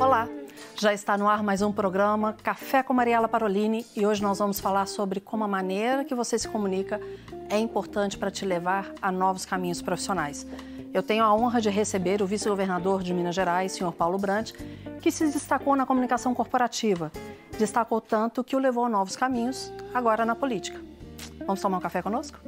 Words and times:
Olá, 0.00 0.28
já 0.76 0.92
está 0.92 1.18
no 1.18 1.28
ar 1.28 1.42
mais 1.42 1.62
um 1.62 1.72
programa 1.72 2.34
Café 2.42 2.82
com 2.82 2.94
Mariela 2.94 3.28
Parolini 3.28 3.84
e 3.96 4.06
hoje 4.06 4.22
nós 4.22 4.38
vamos 4.38 4.60
falar 4.60 4.86
sobre 4.86 5.20
como 5.20 5.44
a 5.44 5.48
maneira 5.48 6.04
que 6.04 6.14
você 6.14 6.38
se 6.38 6.48
comunica 6.48 7.00
é 7.50 7.58
importante 7.58 8.16
para 8.16 8.30
te 8.30 8.44
levar 8.44 8.92
a 9.02 9.10
novos 9.10 9.44
caminhos 9.44 9.82
profissionais. 9.82 10.46
Eu 10.92 11.02
tenho 11.02 11.22
a 11.22 11.34
honra 11.34 11.60
de 11.60 11.68
receber 11.68 12.22
o 12.22 12.26
vice-governador 12.26 13.02
de 13.02 13.12
Minas 13.12 13.34
Gerais, 13.34 13.72
senhor 13.72 13.92
Paulo 13.92 14.18
Brandt, 14.18 14.54
que 15.00 15.10
se 15.10 15.26
destacou 15.26 15.76
na 15.76 15.86
comunicação 15.86 16.34
corporativa. 16.34 17.12
Destacou 17.58 18.00
tanto 18.00 18.42
que 18.42 18.56
o 18.56 18.58
levou 18.58 18.84
a 18.84 18.88
novos 18.88 19.16
caminhos, 19.16 19.72
agora 19.92 20.24
na 20.24 20.34
política. 20.34 20.80
Vamos 21.46 21.60
tomar 21.60 21.78
um 21.78 21.80
café 21.80 22.02
conosco? 22.02 22.38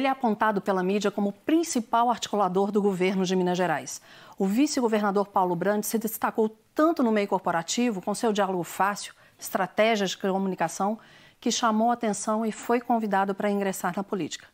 Ele 0.00 0.06
é 0.06 0.10
apontado 0.10 0.62
pela 0.62 0.82
mídia 0.82 1.10
como 1.10 1.28
o 1.28 1.32
principal 1.32 2.08
articulador 2.08 2.72
do 2.72 2.80
governo 2.80 3.22
de 3.22 3.36
Minas 3.36 3.58
Gerais. 3.58 4.00
O 4.38 4.46
vice-governador 4.46 5.28
Paulo 5.28 5.54
Brandt 5.54 5.86
se 5.86 5.98
destacou 5.98 6.56
tanto 6.74 7.02
no 7.02 7.12
meio 7.12 7.28
corporativo, 7.28 8.00
com 8.00 8.14
seu 8.14 8.32
diálogo 8.32 8.64
fácil, 8.64 9.12
estratégias 9.38 10.12
de 10.12 10.16
comunicação, 10.16 10.98
que 11.38 11.52
chamou 11.52 11.90
atenção 11.90 12.46
e 12.46 12.50
foi 12.50 12.80
convidado 12.80 13.34
para 13.34 13.50
ingressar 13.50 13.92
na 13.94 14.02
política. 14.02 14.46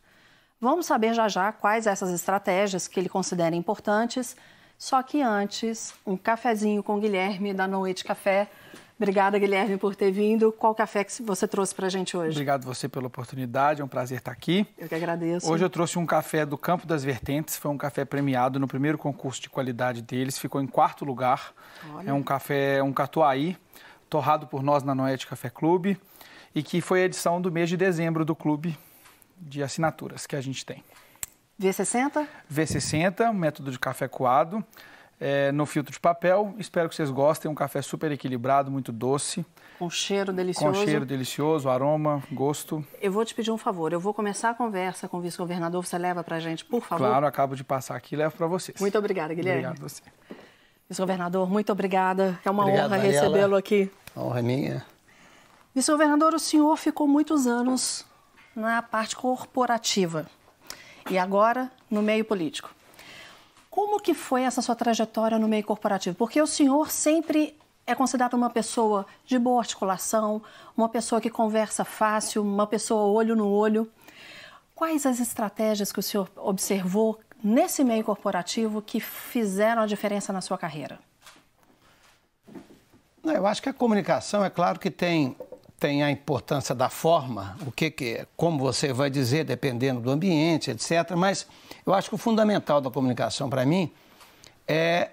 Vamos 0.61 0.87
saber 0.87 1.15
já 1.15 1.29
já 1.29 1.53
quais 1.53 1.87
essas 1.87 2.11
estratégias 2.11 2.89
que 2.89 2.99
ele 2.99 3.09
considera 3.09 3.55
importantes. 3.55 4.37
Só 4.77 5.01
que 5.01 5.23
antes, 5.23 5.95
um 6.05 6.17
cafezinho 6.17 6.83
com 6.83 6.99
Guilherme 6.99 7.55
da 7.55 7.69
Noite 7.69 8.03
Café 8.03 8.51
Obrigada, 8.99 9.39
Guilherme, 9.39 9.77
por 9.77 9.95
ter 9.95 10.11
vindo. 10.11 10.51
Qual 10.51 10.75
café 10.75 11.05
que 11.05 11.23
você 11.23 11.47
trouxe 11.47 11.75
para 11.75 11.87
a 11.87 11.91
gente 11.91 12.17
hoje? 12.17 12.31
Obrigado 12.31 12.65
você 12.65 12.89
pela 12.89 13.07
oportunidade, 13.07 13.83
é 13.83 13.85
um 13.85 13.89
prazer 13.89 14.19
estar 14.19 14.33
aqui. 14.33 14.67
Eu 14.79 14.89
que 14.89 14.95
agradeço. 14.95 15.51
Hoje 15.51 15.63
eu 15.63 15.69
trouxe 15.69 15.99
um 15.99 16.07
café 16.07 16.47
do 16.47 16.57
Campo 16.57 16.87
das 16.87 17.05
Vertentes, 17.05 17.59
foi 17.59 17.71
um 17.71 17.77
café 17.77 18.07
premiado 18.07 18.59
no 18.59 18.67
primeiro 18.67 18.97
concurso 18.97 19.43
de 19.43 19.51
qualidade 19.51 20.01
deles, 20.01 20.39
ficou 20.39 20.63
em 20.63 20.67
quarto 20.67 21.05
lugar. 21.05 21.53
Olha. 21.93 22.09
É 22.09 22.13
um 22.15 22.23
café, 22.23 22.83
um 22.83 22.91
catuaí, 22.91 23.55
torrado 24.09 24.47
por 24.47 24.63
nós 24.63 24.83
na 24.83 24.95
Noete 24.95 25.27
Café 25.27 25.51
Clube 25.51 26.01
e 26.55 26.63
que 26.63 26.81
foi 26.81 27.03
a 27.03 27.05
edição 27.05 27.39
do 27.39 27.53
mês 27.53 27.69
de 27.69 27.77
dezembro 27.77 28.25
do 28.25 28.35
clube 28.35 28.79
de 29.39 29.63
assinaturas 29.63 30.27
que 30.27 30.35
a 30.35 30.41
gente 30.41 30.65
tem. 30.65 30.83
V60? 31.61 32.27
V60, 32.51 33.31
método 33.35 33.71
de 33.71 33.79
café 33.79 34.09
coado 34.09 34.65
é, 35.21 35.51
no 35.53 35.67
filtro 35.67 35.93
de 35.93 36.01
papel. 36.01 36.55
Espero 36.59 36.89
que 36.89 36.95
vocês 36.95 37.11
gostem. 37.11 37.51
Um 37.51 37.55
café 37.55 37.83
super 37.83 38.11
equilibrado, 38.13 38.71
muito 38.71 38.93
doce. 38.93 39.45
Com 39.79 39.91
cheiro 39.91 40.33
delicioso. 40.33 40.79
Com 40.79 40.87
cheiro 40.87 41.05
delicioso, 41.05 41.69
aroma, 41.69 42.23
gosto. 42.33 42.85
Eu 43.01 43.13
vou 43.13 43.25
te 43.25 43.35
pedir 43.35 43.51
um 43.51 43.59
favor. 43.59 43.93
Eu 43.93 44.01
vou 44.01 44.15
começar 44.15 44.51
a 44.51 44.55
conversa 44.55 45.09
com 45.09 45.19
o 45.19 45.21
vice-governador. 45.21 45.85
Você 45.85 45.99
leva 45.99 46.25
para 46.25 46.37
a 46.37 46.41
gente, 46.41 46.65
por 46.65 46.83
favor? 46.83 47.07
Claro, 47.07 47.27
acabo 47.27 47.55
de 47.55 47.65
passar 47.65 47.97
aqui 47.97 48.15
e 48.15 48.19
levo 48.19 48.37
para 48.37 48.47
vocês. 48.47 48.81
Muito 48.81 48.97
obrigada, 48.99 49.35
Guilherme. 49.35 49.67
Obrigado 49.67 49.85
a 49.85 49.89
você. 49.89 50.03
Vice-governador, 50.89 51.51
muito 51.51 51.73
obrigada. 51.73 52.39
É 52.45 52.51
uma 52.51 52.63
Obrigado, 52.63 52.93
honra 52.93 52.97
recebê-lo 52.97 53.57
aqui. 53.57 53.91
A 54.15 54.21
honra 54.21 54.39
é 54.39 54.43
minha. 54.43 54.87
Vice-governador, 55.75 56.33
o 56.33 56.39
senhor 56.39 56.77
ficou 56.77 57.07
muitos 57.09 57.47
anos 57.47 58.05
na 58.55 58.81
parte 58.81 59.15
corporativa 59.17 60.27
e 61.11 61.19
agora 61.19 61.71
no 61.91 62.01
meio 62.03 62.25
político. 62.25 62.71
Como 63.97 64.05
que 64.05 64.13
foi 64.13 64.43
essa 64.43 64.61
sua 64.61 64.77
trajetória 64.77 65.39
no 65.39 65.49
meio 65.49 65.65
corporativo? 65.65 66.15
Porque 66.15 66.41
o 66.43 66.47
senhor 66.47 66.91
sempre 66.91 67.57
é 67.87 67.95
considerado 67.95 68.35
uma 68.35 68.51
pessoa 68.51 69.07
de 69.25 69.39
boa 69.39 69.59
articulação, 69.59 70.43
uma 70.77 70.87
pessoa 70.87 71.19
que 71.19 71.31
conversa 71.31 71.83
fácil, 71.83 72.43
uma 72.43 72.67
pessoa 72.67 73.05
olho 73.05 73.35
no 73.35 73.49
olho. 73.49 73.91
Quais 74.75 75.07
as 75.07 75.19
estratégias 75.19 75.93
que 75.93 75.99
o 75.99 76.03
senhor 76.03 76.29
observou 76.37 77.19
nesse 77.43 77.83
meio 77.83 78.05
corporativo 78.05 78.83
que 78.83 79.01
fizeram 79.01 79.81
a 79.81 79.87
diferença 79.87 80.31
na 80.31 80.43
sua 80.43 80.59
carreira? 80.59 80.99
Eu 83.25 83.47
acho 83.47 83.63
que 83.63 83.71
a 83.71 83.73
comunicação, 83.73 84.45
é 84.45 84.51
claro 84.51 84.79
que 84.79 84.91
tem, 84.91 85.35
tem 85.79 86.03
a 86.03 86.11
importância 86.11 86.75
da 86.75 86.89
forma, 86.89 87.57
o 87.67 87.71
que, 87.71 87.91
que 87.91 88.27
como 88.37 88.59
você 88.59 88.93
vai 88.93 89.11
dizer, 89.11 89.45
dependendo 89.45 90.01
do 90.01 90.11
ambiente, 90.11 90.71
etc. 90.71 91.13
Mas 91.17 91.47
eu 91.85 91.93
acho 91.93 92.09
que 92.09 92.15
o 92.15 92.19
fundamental 92.19 92.81
da 92.81 92.91
comunicação, 92.91 93.51
para 93.51 93.65
mim, 93.67 93.93
é 94.67 95.11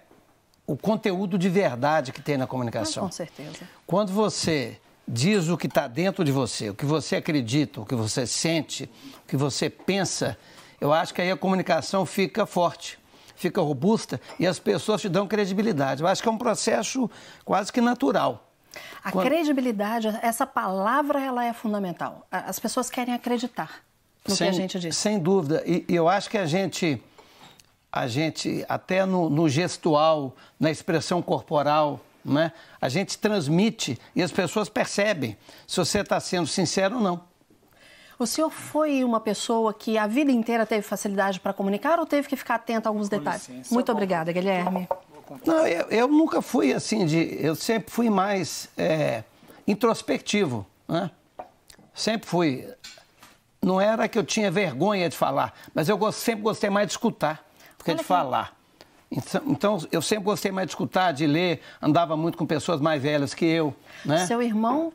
o 0.66 0.78
conteúdo 0.78 1.38
de 1.38 1.50
verdade 1.50 2.14
que 2.14 2.22
tem 2.22 2.38
na 2.38 2.48
comunicação. 2.48 3.04
Ah, 3.04 3.08
com 3.08 3.12
certeza. 3.12 3.68
Quando 3.86 4.14
você 4.14 4.80
diz 5.06 5.50
o 5.50 5.58
que 5.58 5.68
está 5.68 5.88
dentro 5.88 6.24
de 6.24 6.32
você, 6.32 6.70
o 6.70 6.74
que 6.74 6.86
você 6.86 7.18
acredita, 7.18 7.82
o 7.82 7.86
que 7.86 7.96
você 7.96 8.26
sente, 8.26 8.90
o 9.26 9.28
que 9.28 9.36
você 9.36 9.70
pensa, 9.70 10.38
eu 10.80 10.94
acho 10.94 11.14
que 11.14 11.22
aí 11.22 11.30
a 11.30 11.36
comunicação 11.36 12.06
fica 12.06 12.46
forte, 12.46 12.98
fica 13.36 13.62
robusta 13.62 14.20
e 14.40 14.48
as 14.48 14.60
pessoas 14.60 15.02
te 15.02 15.10
dão 15.10 15.28
credibilidade. 15.28 16.02
Eu 16.02 16.08
acho 16.08 16.22
que 16.22 16.30
é 16.30 16.32
um 16.32 16.38
processo 16.38 17.12
quase 17.44 17.72
que 17.72 17.82
natural. 17.82 18.53
A 19.04 19.12
Quando... 19.12 19.28
credibilidade, 19.28 20.08
essa 20.22 20.46
palavra, 20.46 21.22
ela 21.22 21.46
é 21.46 21.54
fundamental. 21.54 22.26
As 22.32 22.60
pessoas 22.60 22.90
querem 22.90 23.14
acreditar 23.14 23.84
no 24.28 24.36
sem, 24.36 24.48
que 24.48 24.56
a 24.56 24.58
gente 24.58 24.80
diz. 24.80 24.96
Sem 24.96 25.20
dúvida. 25.20 25.64
E, 25.66 25.86
eu 25.90 26.08
acho 26.08 26.30
que 26.30 26.38
a 26.38 26.46
gente, 26.46 27.02
a 27.92 28.08
gente 28.08 28.66
até 28.68 29.06
no, 29.06 29.30
no 29.30 29.50
gestual, 29.50 30.36
na 30.60 30.72
expressão 30.72 31.22
corporal, 31.22 32.00
né, 32.24 32.54
a 32.80 32.88
gente 32.88 33.18
transmite 33.18 34.00
e 34.16 34.24
as 34.24 34.32
pessoas 34.32 34.70
percebem 34.70 35.38
se 35.68 35.78
você 35.78 36.00
está 36.00 36.20
sendo 36.20 36.48
sincero 36.48 36.96
ou 36.96 37.02
não. 37.02 37.34
O 38.18 38.26
senhor 38.26 38.50
foi 38.50 39.04
uma 39.04 39.20
pessoa 39.20 39.74
que 39.74 39.98
a 39.98 40.08
vida 40.08 40.32
inteira 40.32 40.66
teve 40.66 40.84
facilidade 40.84 41.40
para 41.40 41.52
comunicar 41.52 42.00
ou 42.00 42.06
teve 42.06 42.28
que 42.28 42.36
ficar 42.36 42.56
atento 42.56 42.88
a 42.88 42.90
alguns 42.90 43.10
detalhes? 43.10 43.50
Licença, 43.50 43.74
Muito 43.74 43.92
obrigada, 43.92 44.32
Guilherme. 44.32 44.88
Não, 45.46 45.68
eu, 45.68 45.88
eu, 45.90 46.08
nunca 46.08 46.42
fui 46.42 46.74
assim 46.74 47.06
de. 47.06 47.38
Eu 47.40 47.56
sempre 47.56 47.92
fui 47.92 48.10
mais 48.10 48.70
é, 48.78 49.24
introspectivo, 49.68 50.66
né? 50.88 51.10
Sempre 51.94 52.28
fui 52.28 52.68
não 53.64 53.80
era 53.80 54.08
que 54.08 54.20
eu 54.20 54.24
tinha 54.24 54.52
vergonha 54.52 55.10
de 55.10 55.16
falar, 55.16 55.54
mas 55.74 55.88
eu 55.88 56.12
sempre 56.12 56.42
gostei 56.42 56.70
mais 56.70 56.88
de 56.88 56.94
escutar 56.94 57.46
do 57.78 57.84
que 57.84 57.94
de 57.94 58.04
falar. 58.04 58.56
Então, 59.10 59.42
então, 59.48 59.88
eu 59.92 60.02
sempre 60.02 60.26
gostei 60.26 60.52
mais 60.52 60.68
de 60.68 60.72
escutar, 60.72 61.12
de 61.12 61.26
ler, 61.26 61.62
andava 61.82 62.18
muito 62.18 62.38
com 62.38 62.46
pessoas 62.46 62.82
mais 62.82 63.02
velhas 63.02 63.34
que 63.34 63.46
eu. 63.46 63.74
Né? 64.04 64.26
Seu 64.26 64.42
irmão, 64.42 64.92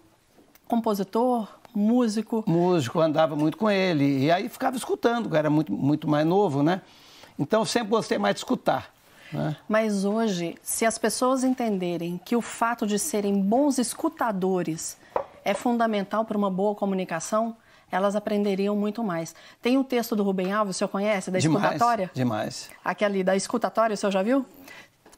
compositor, 0.67 1.49
músico? 1.73 2.45
Músico, 2.47 3.01
andava 3.01 3.37
muito 3.37 3.57
com 3.57 3.71
ele. 3.71 4.25
E 4.25 4.31
aí 4.31 4.49
ficava 4.49 4.77
escutando, 4.77 5.35
era 5.37 5.49
muito, 5.49 5.73
muito 5.73 6.09
mais 6.09 6.27
novo, 6.27 6.63
né? 6.63 6.83
Então, 7.39 7.61
eu 7.61 7.67
sempre 7.67 7.91
gostei 7.91 8.19
mais 8.19 8.35
de 8.35 8.41
escutar. 8.41 8.93
Né? 9.33 9.57
Mas 9.69 10.05
hoje, 10.05 10.57
se 10.63 10.87
as 10.87 10.99
pessoas 10.99 11.45
entenderem 11.45 12.21
que 12.25 12.37
o 12.37 12.41
fato 12.41 12.87
de 12.87 12.99
serem 12.99 13.41
bons 13.41 13.79
escutadores 13.79 14.97
é 15.45 15.55
fundamental 15.55 16.25
para 16.25 16.37
uma 16.37 16.51
boa 16.51 16.75
comunicação, 16.75 17.57
elas 17.91 18.15
aprenderiam 18.15 18.77
muito 18.77 19.03
mais. 19.03 19.35
Tem 19.63 19.77
o 19.77 19.81
um 19.81 19.85
texto 19.85 20.15
do 20.15 20.23
Rubem 20.23 20.53
Alves, 20.53 20.77
o 20.77 20.79
senhor 20.79 20.89
conhece, 20.89 21.31
da 21.31 21.39
demais, 21.39 21.65
escutatória? 21.65 22.11
Demais. 22.13 22.71
Aquele 22.85 23.25
da 23.25 23.35
escutatória, 23.35 23.95
o 23.95 23.97
senhor 23.97 24.13
já 24.13 24.23
viu? 24.23 24.45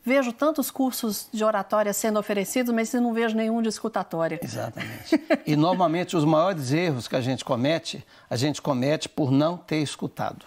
Vejo 0.03 0.32
tantos 0.32 0.71
cursos 0.71 1.28
de 1.31 1.44
oratória 1.44 1.92
sendo 1.92 2.19
oferecidos, 2.19 2.72
mas 2.72 2.92
não 2.94 3.12
vejo 3.12 3.37
nenhum 3.37 3.60
de 3.60 3.69
escutatória. 3.69 4.41
Exatamente. 4.42 5.21
e 5.47 5.54
normalmente 5.56 6.16
os 6.16 6.25
maiores 6.25 6.72
erros 6.72 7.06
que 7.06 7.16
a 7.16 7.21
gente 7.21 7.44
comete, 7.44 8.04
a 8.28 8.37
gente 8.37 8.62
comete 8.62 9.09
por 9.09 9.31
não 9.31 9.59
ter 9.59 9.82
escutado. 9.82 10.47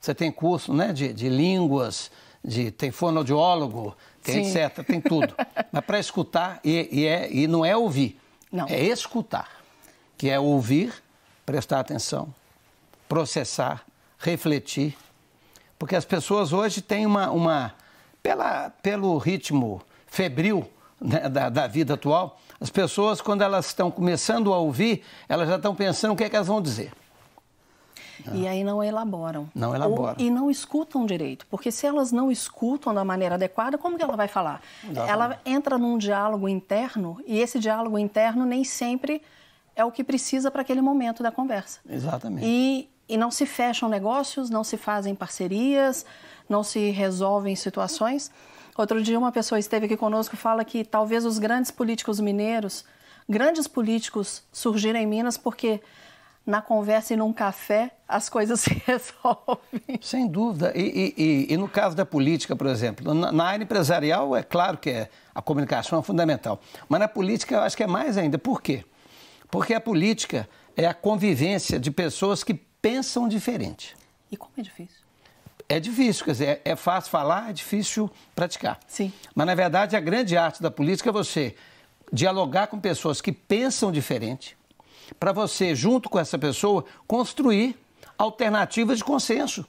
Você 0.00 0.14
tem 0.14 0.32
curso 0.32 0.72
né, 0.72 0.92
de, 0.92 1.12
de 1.12 1.28
línguas, 1.28 2.10
de, 2.44 2.70
tem 2.70 2.90
fonoaudiólogo, 2.90 3.96
tem 4.22 4.44
Sim. 4.44 4.58
etc., 4.58 4.84
tem 4.84 5.00
tudo. 5.00 5.34
Mas 5.72 5.84
para 5.84 5.98
escutar, 5.98 6.60
e, 6.64 6.88
e, 6.90 7.06
é, 7.06 7.32
e 7.32 7.46
não 7.46 7.64
é 7.64 7.76
ouvir, 7.76 8.18
não. 8.50 8.66
é 8.66 8.80
escutar, 8.80 9.48
que 10.16 10.28
é 10.28 10.38
ouvir 10.38 10.92
prestar 11.44 11.80
atenção, 11.80 12.32
processar, 13.08 13.84
refletir. 14.18 14.96
Porque 15.78 15.96
as 15.96 16.04
pessoas 16.04 16.52
hoje 16.52 16.82
têm 16.82 17.06
uma. 17.06 17.30
uma 17.30 17.74
pela, 18.22 18.70
pelo 18.82 19.16
ritmo 19.16 19.80
febril 20.06 20.68
né, 21.00 21.28
da, 21.28 21.48
da 21.48 21.66
vida 21.66 21.94
atual, 21.94 22.38
as 22.60 22.70
pessoas, 22.70 23.20
quando 23.20 23.42
elas 23.42 23.66
estão 23.66 23.90
começando 23.90 24.52
a 24.52 24.58
ouvir, 24.58 25.04
elas 25.28 25.48
já 25.48 25.56
estão 25.56 25.74
pensando 25.74 26.12
o 26.12 26.16
que, 26.16 26.24
é 26.24 26.28
que 26.28 26.34
elas 26.34 26.48
vão 26.48 26.60
dizer. 26.60 26.92
E 28.32 28.46
aí 28.46 28.64
não 28.64 28.82
elaboram. 28.82 29.48
Não 29.54 29.74
elaboram. 29.74 30.14
Ou, 30.18 30.24
e 30.24 30.30
não 30.30 30.50
escutam 30.50 31.06
direito. 31.06 31.46
Porque 31.46 31.70
se 31.70 31.86
elas 31.86 32.12
não 32.12 32.30
escutam 32.30 32.92
da 32.92 33.04
maneira 33.04 33.36
adequada, 33.36 33.78
como 33.78 33.96
que 33.96 34.02
ela 34.02 34.16
vai 34.16 34.28
falar? 34.28 34.60
Exatamente. 34.82 35.12
Ela 35.12 35.40
entra 35.44 35.78
num 35.78 35.96
diálogo 35.98 36.48
interno 36.48 37.18
e 37.26 37.38
esse 37.38 37.58
diálogo 37.58 37.98
interno 37.98 38.44
nem 38.44 38.64
sempre 38.64 39.22
é 39.74 39.84
o 39.84 39.92
que 39.92 40.02
precisa 40.02 40.50
para 40.50 40.62
aquele 40.62 40.80
momento 40.80 41.22
da 41.22 41.30
conversa. 41.30 41.80
Exatamente. 41.88 42.44
E, 42.44 42.88
e 43.08 43.16
não 43.16 43.30
se 43.30 43.46
fecham 43.46 43.88
negócios, 43.88 44.50
não 44.50 44.64
se 44.64 44.76
fazem 44.76 45.14
parcerias, 45.14 46.04
não 46.48 46.64
se 46.64 46.90
resolvem 46.90 47.54
situações. 47.54 48.30
Outro 48.76 49.02
dia 49.02 49.18
uma 49.18 49.32
pessoa 49.32 49.58
esteve 49.58 49.86
aqui 49.86 49.96
conosco 49.96 50.34
e 50.34 50.38
fala 50.38 50.64
que 50.64 50.84
talvez 50.84 51.24
os 51.24 51.38
grandes 51.38 51.70
políticos 51.70 52.20
mineiros, 52.20 52.84
grandes 53.28 53.66
políticos 53.66 54.42
surgiram 54.52 54.98
em 54.98 55.06
Minas 55.06 55.36
porque 55.36 55.80
na 56.48 56.62
conversa 56.62 57.12
e 57.12 57.16
num 57.16 57.30
café 57.30 57.90
as 58.08 58.30
coisas 58.30 58.58
se 58.62 58.82
resolvem. 58.86 60.00
Sem 60.00 60.26
dúvida. 60.26 60.72
E, 60.74 61.14
e, 61.16 61.52
e 61.52 61.56
no 61.58 61.68
caso 61.68 61.94
da 61.94 62.06
política, 62.06 62.56
por 62.56 62.66
exemplo, 62.66 63.12
na, 63.12 63.30
na, 63.30 63.44
área 63.44 63.62
empresarial 63.62 64.34
é 64.34 64.42
claro 64.42 64.78
que 64.78 64.88
é, 64.88 65.10
a 65.34 65.42
comunicação 65.42 65.98
é 65.98 66.02
fundamental. 66.02 66.58
Mas 66.88 67.00
na 67.00 67.06
política 67.06 67.54
eu 67.54 67.60
acho 67.60 67.76
que 67.76 67.82
é 67.82 67.86
mais 67.86 68.16
ainda. 68.16 68.38
Por 68.38 68.62
quê? 68.62 68.82
Porque 69.50 69.74
a 69.74 69.80
política 69.80 70.48
é 70.74 70.86
a 70.86 70.94
convivência 70.94 71.78
de 71.78 71.90
pessoas 71.90 72.42
que 72.42 72.54
pensam 72.54 73.28
diferente. 73.28 73.94
E 74.32 74.36
como 74.36 74.52
é 74.56 74.62
difícil? 74.62 75.02
É 75.68 75.78
difícil, 75.78 76.24
quer 76.24 76.30
dizer, 76.30 76.48
é, 76.64 76.72
é 76.72 76.76
fácil 76.76 77.10
falar, 77.10 77.50
é 77.50 77.52
difícil 77.52 78.10
praticar. 78.34 78.80
Sim. 78.88 79.12
Mas, 79.34 79.46
na 79.46 79.54
verdade, 79.54 79.94
a 79.96 80.00
grande 80.00 80.34
arte 80.34 80.62
da 80.62 80.70
política 80.70 81.10
é 81.10 81.12
você 81.12 81.54
dialogar 82.10 82.68
com 82.68 82.80
pessoas 82.80 83.20
que 83.20 83.32
pensam 83.32 83.92
diferente, 83.92 84.56
para 85.14 85.32
você, 85.32 85.74
junto 85.74 86.08
com 86.08 86.18
essa 86.18 86.38
pessoa, 86.38 86.84
construir 87.06 87.78
alternativas 88.16 88.98
de 88.98 89.04
consenso. 89.04 89.64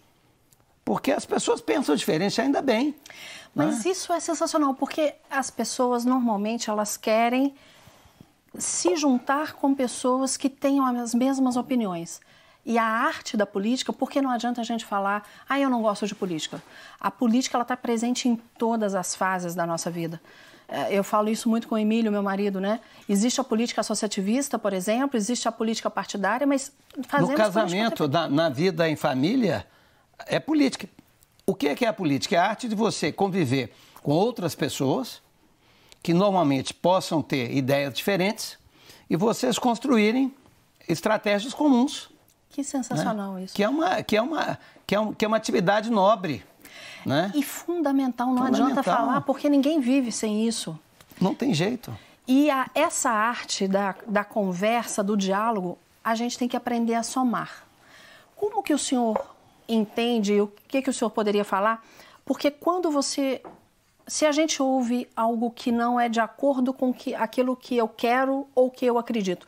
Porque 0.84 1.12
as 1.12 1.26
pessoas 1.26 1.62
pensam 1.62 1.96
diferente, 1.96 2.42
ainda 2.42 2.62
bem. 2.62 2.96
Mas 3.54 3.84
né? 3.86 3.92
isso 3.92 4.12
é 4.12 4.20
sensacional, 4.20 4.74
porque 4.74 5.14
as 5.30 5.50
pessoas 5.50 6.06
normalmente 6.06 6.70
elas 6.70 6.98
querem 6.98 7.54
se 8.58 8.96
juntar 8.96 9.54
com 9.54 9.76
pessoas 9.76 10.36
que 10.36 10.50
tenham 10.50 10.86
as 10.86 11.14
mesmas 11.14 11.56
opiniões. 11.56 12.20
E 12.66 12.78
a 12.78 12.84
arte 12.84 13.38
da 13.38 13.46
política, 13.46 13.94
porque 13.94 14.22
não 14.22 14.30
adianta 14.30 14.62
a 14.62 14.64
gente 14.64 14.86
falar, 14.86 15.28
ah, 15.48 15.60
eu 15.60 15.70
não 15.70 15.82
gosto 15.82 16.06
de 16.06 16.14
política. 16.14 16.62
A 17.00 17.10
política 17.10 17.56
ela 17.56 17.64
está 17.64 17.78
presente 17.78 18.28
em 18.28 18.36
todas 18.58 18.96
as 18.96 19.16
fases 19.16 19.56
da 19.56 19.66
nossa 19.66 19.90
vida. 19.90 20.22
É, 20.72 20.94
eu 20.94 21.04
falo 21.04 21.30
isso 21.30 21.50
muito 21.50 21.68
com 21.68 21.76
o 21.76 21.78
Emílio, 21.78 22.12
meu 22.12 22.22
marido, 22.22 22.62
né? 22.62 22.80
Existe 23.08 23.42
a 23.42 23.44
política 23.44 23.82
associativista, 23.82 24.60
por 24.60 24.72
exemplo, 24.72 25.18
existe 25.18 25.48
a 25.48 25.52
política 25.52 25.90
partidária, 25.90 26.46
mas 26.46 26.72
fazemos 27.08 27.32
No 27.32 27.38
casamento, 27.38 28.08
na, 28.08 28.30
na, 28.30 28.50
vida 28.50 28.88
em 28.88 28.96
família, 28.96 29.66
é 30.28 30.40
política. 30.40 30.88
O 31.46 31.56
que 31.56 31.68
é, 31.68 31.76
que 31.76 31.86
é 31.86 31.88
a 31.88 31.94
política? 31.94 32.36
É 32.36 32.40
a 32.40 32.46
arte 32.46 32.68
de 32.68 32.76
você 32.76 33.12
conviver 33.12 33.74
com 34.04 34.12
outras 34.12 34.54
pessoas 34.54 35.22
que 36.04 36.14
normalmente 36.14 36.74
possam 36.74 37.22
ter 37.22 37.52
ideias 37.52 37.94
diferentes 37.94 38.58
e 39.10 39.16
vocês 39.16 39.58
construírem 39.58 40.34
estratégias 40.88 41.54
comuns. 41.54 42.10
Que 42.50 42.64
sensacional 42.64 43.34
né? 43.34 43.44
isso. 43.44 43.56
Que 43.56 43.64
é, 43.64 43.70
uma, 43.70 44.04
que, 44.04 44.16
é 44.16 44.22
uma, 44.22 44.60
que, 44.86 44.96
é 44.96 45.00
um, 45.00 45.14
que 45.14 45.26
é 45.26 45.28
uma 45.28 45.38
atividade 45.38 45.90
nobre. 45.90 46.44
Né? 47.06 47.32
E 47.34 47.44
fundamental, 47.44 48.28
não 48.28 48.38
fundamental. 48.38 48.66
adianta 48.68 48.84
falar, 48.84 49.22
porque 49.22 49.50
ninguém 49.50 49.80
vive 49.80 50.12
sem 50.12 50.48
isso. 50.48 50.78
Não 51.20 51.34
tem 51.34 51.54
jeito. 51.54 51.96
E 52.28 52.50
a, 52.52 52.70
essa 52.76 53.10
arte 53.10 53.68
da, 53.68 53.96
da 54.06 54.24
conversa, 54.24 55.04
do 55.04 55.18
diálogo, 55.18 55.78
a 56.04 56.14
gente 56.16 56.38
tem 56.38 56.48
que 56.48 56.56
aprender 56.56 56.94
a 56.94 57.04
somar. 57.04 57.66
Como 58.36 58.62
que 58.62 58.74
o 58.74 58.78
senhor 58.78 59.36
entende, 59.68 60.40
o 60.40 60.48
que, 60.68 60.82
que 60.82 60.90
o 60.90 60.94
senhor 60.94 61.10
poderia 61.10 61.44
falar? 61.44 61.84
Porque 62.24 62.52
quando 62.52 62.92
você. 62.92 63.42
Se 64.08 64.26
a 64.26 64.32
gente 64.32 64.62
ouve 64.62 65.08
algo 65.16 65.52
que 65.52 65.72
não 65.72 66.00
é 66.00 66.10
de 66.10 66.20
acordo 66.20 66.74
com 66.74 66.94
que, 66.94 67.14
aquilo 67.14 67.56
que 67.56 67.78
eu 67.78 67.88
quero 67.88 68.48
ou 68.56 68.70
que 68.70 68.86
eu 68.86 68.98
acredito, 68.98 69.48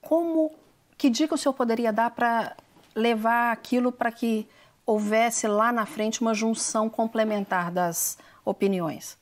como. 0.00 0.52
Que 0.96 1.08
dica 1.08 1.34
o 1.34 1.38
senhor 1.38 1.52
poderia 1.52 1.92
dar 1.92 2.10
para 2.10 2.56
levar 2.94 3.52
aquilo 3.52 3.92
para 3.92 4.10
que 4.10 4.48
houvesse 4.88 5.46
lá 5.46 5.70
na 5.70 5.84
frente 5.84 6.22
uma 6.22 6.32
junção 6.32 6.88
complementar 6.88 7.70
das 7.70 8.16
opiniões? 8.42 9.18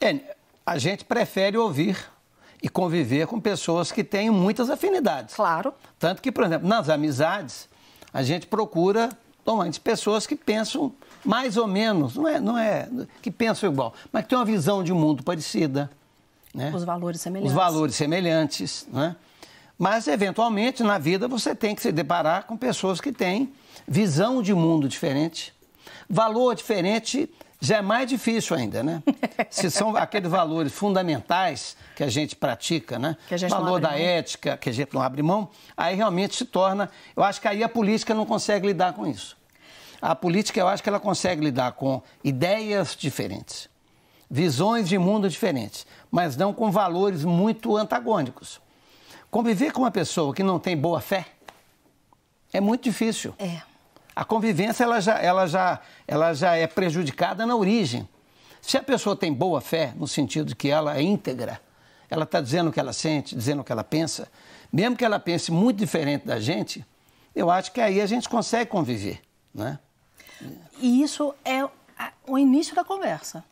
É, 0.00 0.34
a 0.64 0.78
gente 0.78 1.04
prefere 1.04 1.58
ouvir 1.58 2.08
e 2.62 2.70
conviver 2.70 3.26
com 3.26 3.38
pessoas 3.38 3.92
que 3.92 4.02
têm 4.02 4.30
muitas 4.30 4.70
afinidades. 4.70 5.34
Claro. 5.34 5.74
Tanto 5.98 6.22
que, 6.22 6.32
por 6.32 6.42
exemplo, 6.44 6.66
nas 6.66 6.88
amizades, 6.88 7.68
a 8.14 8.22
gente 8.22 8.46
procura 8.46 9.10
normalmente 9.44 9.78
pessoas 9.78 10.26
que 10.26 10.34
pensam 10.34 10.90
mais 11.22 11.58
ou 11.58 11.66
menos, 11.66 12.14
não 12.16 12.26
é, 12.26 12.40
não 12.40 12.56
é 12.56 12.88
que 13.20 13.30
pensam 13.30 13.70
igual, 13.70 13.92
mas 14.10 14.22
que 14.22 14.30
têm 14.30 14.38
uma 14.38 14.44
visão 14.44 14.82
de 14.82 14.92
mundo 14.94 15.22
parecida. 15.22 15.90
Né? 16.54 16.72
Os 16.74 16.84
valores 16.84 17.20
semelhantes. 17.20 17.50
Os 17.50 17.54
valores 17.54 17.94
semelhantes. 17.94 18.86
Né? 18.90 19.14
Mas, 19.78 20.08
eventualmente, 20.08 20.82
na 20.82 20.96
vida 20.96 21.28
você 21.28 21.54
tem 21.54 21.74
que 21.74 21.82
se 21.82 21.92
deparar 21.92 22.44
com 22.44 22.56
pessoas 22.56 23.02
que 23.02 23.12
têm 23.12 23.52
visão 23.86 24.42
de 24.42 24.54
mundo 24.54 24.88
diferente, 24.88 25.52
valor 26.08 26.54
diferente 26.54 27.28
já 27.60 27.78
é 27.78 27.82
mais 27.82 28.08
difícil 28.08 28.56
ainda, 28.56 28.82
né? 28.82 29.02
Se 29.50 29.70
são 29.70 29.96
aqueles 29.96 30.30
valores 30.30 30.72
fundamentais 30.72 31.76
que 31.96 32.04
a 32.04 32.08
gente 32.08 32.36
pratica, 32.36 32.98
né? 32.98 33.16
Que 33.26 33.34
a 33.34 33.36
gente 33.36 33.50
Valor 33.50 33.80
da 33.80 33.90
mão. 33.90 33.98
ética, 33.98 34.56
que 34.56 34.68
a 34.68 34.72
gente 34.72 34.94
não 34.94 35.02
abre 35.02 35.22
mão, 35.22 35.50
aí 35.76 35.96
realmente 35.96 36.36
se 36.36 36.44
torna. 36.44 36.88
Eu 37.16 37.24
acho 37.24 37.40
que 37.40 37.48
aí 37.48 37.62
a 37.64 37.68
política 37.68 38.14
não 38.14 38.24
consegue 38.24 38.68
lidar 38.68 38.92
com 38.92 39.06
isso. 39.06 39.36
A 40.00 40.14
política, 40.14 40.60
eu 40.60 40.68
acho 40.68 40.82
que 40.82 40.88
ela 40.88 41.00
consegue 41.00 41.42
lidar 41.42 41.72
com 41.72 42.00
ideias 42.22 42.94
diferentes, 42.96 43.68
visões 44.30 44.88
de 44.88 44.96
mundo 44.96 45.28
diferentes, 45.28 45.84
mas 46.08 46.36
não 46.36 46.54
com 46.54 46.70
valores 46.70 47.24
muito 47.24 47.76
antagônicos. 47.76 48.60
Conviver 49.28 49.72
com 49.72 49.82
uma 49.82 49.90
pessoa 49.90 50.32
que 50.32 50.44
não 50.44 50.60
tem 50.60 50.76
boa 50.76 51.00
fé 51.00 51.26
é 52.52 52.60
muito 52.60 52.84
difícil. 52.84 53.34
É. 53.38 53.67
A 54.18 54.24
convivência 54.24 54.82
ela 54.82 55.00
já, 55.00 55.16
ela, 55.20 55.46
já, 55.46 55.80
ela 56.04 56.34
já 56.34 56.56
é 56.56 56.66
prejudicada 56.66 57.46
na 57.46 57.54
origem. 57.54 58.08
Se 58.60 58.76
a 58.76 58.82
pessoa 58.82 59.14
tem 59.14 59.32
boa 59.32 59.60
fé, 59.60 59.92
no 59.94 60.08
sentido 60.08 60.48
de 60.48 60.56
que 60.56 60.68
ela 60.68 60.96
é 60.96 61.00
íntegra, 61.00 61.60
ela 62.10 62.24
está 62.24 62.40
dizendo 62.40 62.68
o 62.68 62.72
que 62.72 62.80
ela 62.80 62.92
sente, 62.92 63.36
dizendo 63.36 63.60
o 63.60 63.64
que 63.64 63.70
ela 63.70 63.84
pensa, 63.84 64.28
mesmo 64.72 64.96
que 64.96 65.04
ela 65.04 65.20
pense 65.20 65.52
muito 65.52 65.78
diferente 65.78 66.26
da 66.26 66.40
gente, 66.40 66.84
eu 67.32 67.48
acho 67.48 67.70
que 67.70 67.80
aí 67.80 68.00
a 68.00 68.06
gente 68.06 68.28
consegue 68.28 68.68
conviver. 68.68 69.22
Né? 69.54 69.78
E 70.80 71.00
isso 71.00 71.32
é 71.44 71.64
o 72.26 72.36
início 72.36 72.74
da 72.74 72.82
conversa. 72.82 73.44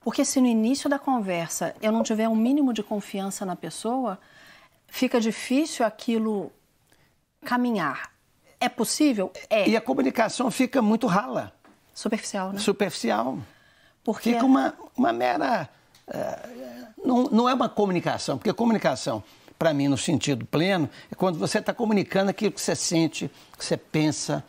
Porque 0.00 0.24
se 0.24 0.40
no 0.40 0.46
início 0.46 0.88
da 0.88 0.98
conversa 0.98 1.76
eu 1.82 1.92
não 1.92 2.02
tiver 2.02 2.26
um 2.26 2.34
mínimo 2.34 2.72
de 2.72 2.82
confiança 2.82 3.44
na 3.44 3.54
pessoa, 3.54 4.18
fica 4.88 5.20
difícil 5.20 5.84
aquilo 5.84 6.50
caminhar. 7.44 8.15
É 8.60 8.68
possível? 8.68 9.32
É. 9.50 9.68
E 9.68 9.76
a 9.76 9.80
comunicação 9.80 10.50
fica 10.50 10.80
muito 10.80 11.06
rala. 11.06 11.52
Superficial, 11.92 12.52
né? 12.52 12.58
Superficial. 12.58 13.38
Porque... 14.04 14.32
Fica 14.32 14.44
uma, 14.44 14.74
uma 14.96 15.12
mera. 15.12 15.68
Uh, 16.08 16.86
não, 17.04 17.24
não 17.24 17.48
é 17.48 17.54
uma 17.54 17.68
comunicação, 17.68 18.38
porque 18.38 18.52
comunicação, 18.52 19.22
para 19.58 19.72
mim, 19.74 19.88
no 19.88 19.96
sentido 19.96 20.44
pleno, 20.44 20.88
é 21.10 21.14
quando 21.14 21.38
você 21.38 21.58
está 21.58 21.72
comunicando 21.72 22.30
aquilo 22.30 22.52
que 22.52 22.60
você 22.60 22.76
sente, 22.76 23.30
que 23.56 23.64
você 23.64 23.76
pensa. 23.76 24.44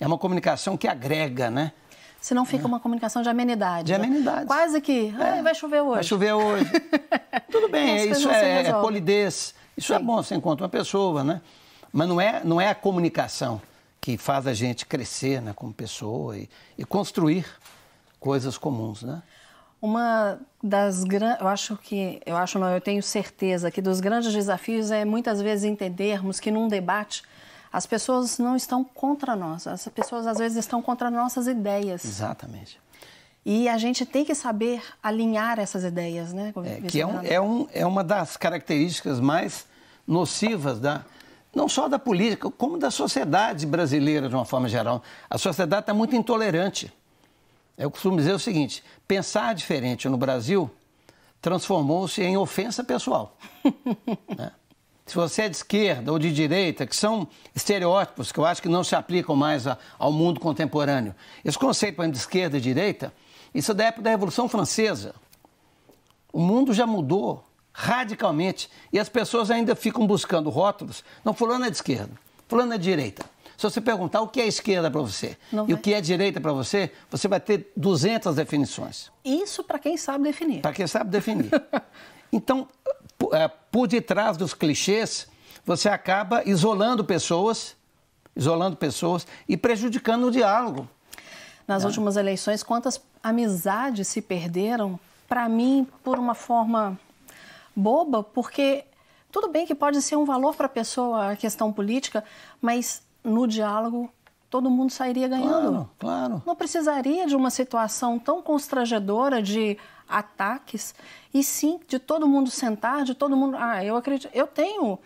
É 0.00 0.06
uma 0.06 0.18
comunicação 0.18 0.76
que 0.76 0.88
agrega, 0.88 1.50
né? 1.50 1.72
Senão 2.20 2.44
fica 2.44 2.64
é. 2.64 2.66
uma 2.66 2.78
comunicação 2.78 3.20
de 3.20 3.28
amenidade. 3.28 3.86
De 3.86 3.94
amenidade. 3.94 4.46
Quase 4.46 4.80
que, 4.80 5.12
é. 5.18 5.42
vai 5.42 5.54
chover 5.54 5.80
hoje. 5.80 5.94
Vai 5.94 6.04
chover 6.04 6.32
hoje. 6.32 6.70
Tudo 7.50 7.68
bem, 7.68 8.10
isso 8.10 8.30
é, 8.30 8.68
é 8.68 8.72
polidez. 8.72 9.54
Isso 9.76 9.92
é 9.92 9.96
Sim. 9.98 10.02
é 10.02 10.06
bom, 10.06 10.22
você 10.22 10.34
encontra 10.34 10.64
uma 10.64 10.70
pessoa, 10.70 11.24
né? 11.24 11.40
Mas 11.92 12.08
não 12.08 12.20
é, 12.20 12.42
não 12.42 12.60
é 12.60 12.68
a 12.68 12.74
comunicação 12.74 13.60
que 14.00 14.16
faz 14.16 14.46
a 14.46 14.54
gente 14.54 14.86
crescer 14.86 15.40
né, 15.40 15.52
como 15.54 15.72
pessoa 15.72 16.36
e, 16.36 16.48
e 16.76 16.84
construir 16.84 17.46
coisas 18.18 18.56
comuns, 18.56 19.02
né? 19.02 19.22
Uma 19.80 20.38
das 20.62 21.02
grandes, 21.02 21.40
eu 21.40 21.48
acho 21.48 21.76
que, 21.76 22.22
eu 22.24 22.36
acho 22.36 22.56
não, 22.56 22.68
eu 22.68 22.80
tenho 22.80 23.02
certeza 23.02 23.68
que 23.68 23.82
dos 23.82 24.00
grandes 24.00 24.32
desafios 24.32 24.92
é 24.92 25.04
muitas 25.04 25.42
vezes 25.42 25.64
entendermos 25.64 26.38
que 26.38 26.52
num 26.52 26.68
debate 26.68 27.24
as 27.72 27.84
pessoas 27.84 28.38
não 28.38 28.54
estão 28.54 28.84
contra 28.84 29.34
nós, 29.34 29.66
as 29.66 29.88
pessoas 29.88 30.26
às 30.26 30.38
vezes 30.38 30.58
estão 30.58 30.80
contra 30.80 31.10
nossas 31.10 31.48
ideias. 31.48 32.04
Exatamente. 32.04 32.78
E 33.44 33.68
a 33.68 33.76
gente 33.76 34.06
tem 34.06 34.24
que 34.24 34.36
saber 34.36 34.80
alinhar 35.02 35.58
essas 35.58 35.82
ideias, 35.82 36.32
né? 36.32 36.52
É, 36.64 36.80
que 36.82 37.00
é, 37.00 37.06
um, 37.06 37.22
é, 37.22 37.40
um, 37.40 37.68
é 37.72 37.84
uma 37.84 38.04
das 38.04 38.36
características 38.36 39.18
mais 39.18 39.66
nocivas 40.06 40.78
da, 40.78 41.04
não 41.54 41.68
só 41.68 41.88
da 41.88 41.98
política, 41.98 42.50
como 42.50 42.78
da 42.78 42.90
sociedade 42.90 43.66
brasileira 43.66 44.28
de 44.28 44.34
uma 44.34 44.44
forma 44.44 44.68
geral. 44.68 45.02
A 45.28 45.36
sociedade 45.36 45.82
está 45.82 45.94
muito 45.94 46.16
intolerante. 46.16 46.92
Eu 47.76 47.90
costumo 47.90 48.16
dizer 48.16 48.32
o 48.32 48.38
seguinte: 48.38 48.82
pensar 49.06 49.54
diferente 49.54 50.08
no 50.08 50.16
Brasil 50.16 50.70
transformou-se 51.40 52.22
em 52.22 52.36
ofensa 52.36 52.84
pessoal. 52.84 53.36
né? 54.36 54.52
Se 55.04 55.16
você 55.16 55.42
é 55.42 55.48
de 55.48 55.56
esquerda 55.56 56.12
ou 56.12 56.18
de 56.18 56.32
direita, 56.32 56.86
que 56.86 56.94
são 56.94 57.26
estereótipos 57.54 58.30
que 58.30 58.38
eu 58.38 58.46
acho 58.46 58.62
que 58.62 58.68
não 58.68 58.84
se 58.84 58.94
aplicam 58.94 59.34
mais 59.34 59.66
a, 59.66 59.76
ao 59.98 60.12
mundo 60.12 60.38
contemporâneo. 60.38 61.14
Esse 61.44 61.58
conceito 61.58 62.06
de 62.08 62.16
esquerda 62.16 62.56
e 62.56 62.60
direita 62.60 63.12
isso 63.54 63.72
é 63.72 63.74
da 63.74 63.84
época 63.84 64.02
da 64.02 64.10
Revolução 64.10 64.48
Francesa. 64.48 65.14
O 66.32 66.40
mundo 66.40 66.72
já 66.72 66.86
mudou 66.86 67.44
radicalmente 67.72 68.70
e 68.92 68.98
as 68.98 69.08
pessoas 69.08 69.50
ainda 69.50 69.74
ficam 69.74 70.06
buscando 70.06 70.50
rótulos. 70.50 71.04
Não, 71.24 71.32
fulano 71.34 71.64
é 71.64 71.70
de 71.70 71.76
esquerda, 71.76 72.12
fulano 72.48 72.74
é 72.74 72.78
de 72.78 72.84
direita. 72.84 73.24
Se 73.56 73.70
você 73.70 73.80
perguntar 73.80 74.20
o 74.22 74.28
que 74.28 74.40
é 74.40 74.46
esquerda 74.46 74.90
para 74.90 75.00
você 75.00 75.36
Não 75.52 75.64
e 75.64 75.66
vai. 75.68 75.74
o 75.74 75.78
que 75.78 75.94
é 75.94 76.00
direita 76.00 76.40
para 76.40 76.52
você, 76.52 76.90
você 77.08 77.28
vai 77.28 77.38
ter 77.38 77.70
200 77.76 78.34
definições. 78.34 79.10
Isso 79.24 79.62
para 79.62 79.78
quem 79.78 79.96
sabe 79.96 80.24
definir. 80.24 80.60
Para 80.62 80.72
quem 80.72 80.86
sabe 80.86 81.10
definir. 81.10 81.50
Então, 82.34 82.66
por, 83.18 83.34
é, 83.34 83.46
por 83.46 83.86
detrás 83.86 84.38
dos 84.38 84.54
clichês, 84.54 85.28
você 85.66 85.86
acaba 85.90 86.42
isolando 86.48 87.04
pessoas, 87.04 87.76
isolando 88.34 88.74
pessoas 88.74 89.26
e 89.46 89.54
prejudicando 89.54 90.28
o 90.28 90.30
diálogo. 90.30 90.88
Nas 91.68 91.84
últimas 91.84 92.16
eleições, 92.16 92.62
quantas 92.62 92.98
amizades 93.22 94.08
se 94.08 94.22
perderam, 94.22 94.98
para 95.28 95.46
mim, 95.46 95.86
por 96.02 96.18
uma 96.18 96.34
forma 96.34 96.98
boba, 97.74 98.22
porque 98.22 98.84
tudo 99.30 99.48
bem 99.48 99.66
que 99.66 99.74
pode 99.74 100.00
ser 100.02 100.16
um 100.16 100.24
valor 100.24 100.54
para 100.54 100.66
a 100.66 100.68
pessoa 100.68 101.32
a 101.32 101.36
questão 101.36 101.72
política, 101.72 102.22
mas 102.60 103.02
no 103.24 103.46
diálogo 103.46 104.10
todo 104.50 104.70
mundo 104.70 104.92
sairia 104.92 105.26
ganhando. 105.28 105.70
Claro, 105.70 105.90
claro. 105.98 106.42
Não 106.44 106.54
precisaria 106.54 107.26
de 107.26 107.34
uma 107.34 107.48
situação 107.50 108.18
tão 108.18 108.42
constrangedora 108.42 109.42
de 109.42 109.78
ataques, 110.06 110.94
e 111.32 111.42
sim 111.42 111.80
de 111.88 111.98
todo 111.98 112.28
mundo 112.28 112.50
sentar, 112.50 113.02
de 113.04 113.14
todo 113.14 113.34
mundo. 113.34 113.56
Ah, 113.58 113.82
eu 113.82 113.96
acredito. 113.96 114.30
Eu 114.34 114.46
tenho 114.46 114.98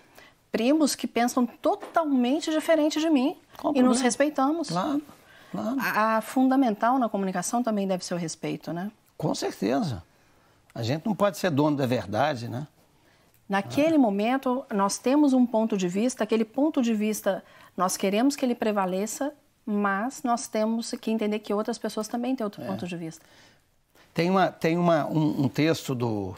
primos 0.51 0.97
que 0.97 1.07
pensam 1.07 1.47
totalmente 1.47 2.51
diferente 2.51 2.99
de 2.99 3.09
mim 3.09 3.37
Qual 3.57 3.73
e 3.73 3.77
nos 3.77 3.85
problema? 3.85 4.03
respeitamos. 4.03 4.69
Claro, 4.69 5.03
claro. 5.53 5.77
A, 5.81 6.17
a 6.17 6.21
fundamental 6.21 6.99
na 6.99 7.09
comunicação 7.09 7.63
também 7.63 7.87
deve 7.87 8.05
ser 8.05 8.15
o 8.15 8.17
respeito, 8.17 8.73
né? 8.73 8.91
Com 9.17 9.35
certeza. 9.35 10.03
A 10.77 10.83
gente 10.83 11.07
não 11.07 11.15
pode 11.15 11.39
ser 11.39 11.51
dono 11.51 11.75
da 11.75 11.87
verdade, 11.87 12.49
né? 12.49 12.67
Naquele 13.49 13.97
momento, 13.97 14.63
nós 14.75 14.99
temos 14.99 15.33
um 15.33 15.47
ponto 15.47 15.75
de 15.77 15.89
vista, 15.89 16.23
aquele 16.23 16.45
ponto 16.45 16.83
de 16.83 16.93
vista, 16.93 17.43
nós 17.75 17.97
queremos 17.97 18.37
que 18.37 18.45
ele 18.45 18.55
prevaleça, 18.55 19.33
mas 19.65 20.23
nós 20.23 20.49
temos 20.49 20.91
que 21.01 21.11
entender 21.11 21.39
que 21.39 21.55
outras 21.55 21.79
pessoas 21.79 22.09
também 22.09 22.37
têm 22.37 22.45
outro 22.45 22.63
ponto 22.63 22.87
de 22.87 22.95
vista. 22.97 23.25
Tem, 24.13 24.29
uma, 24.29 24.49
tem 24.49 24.77
uma, 24.77 25.07
um, 25.07 25.45
um 25.45 25.49
texto 25.49 25.95
do, 25.95 26.35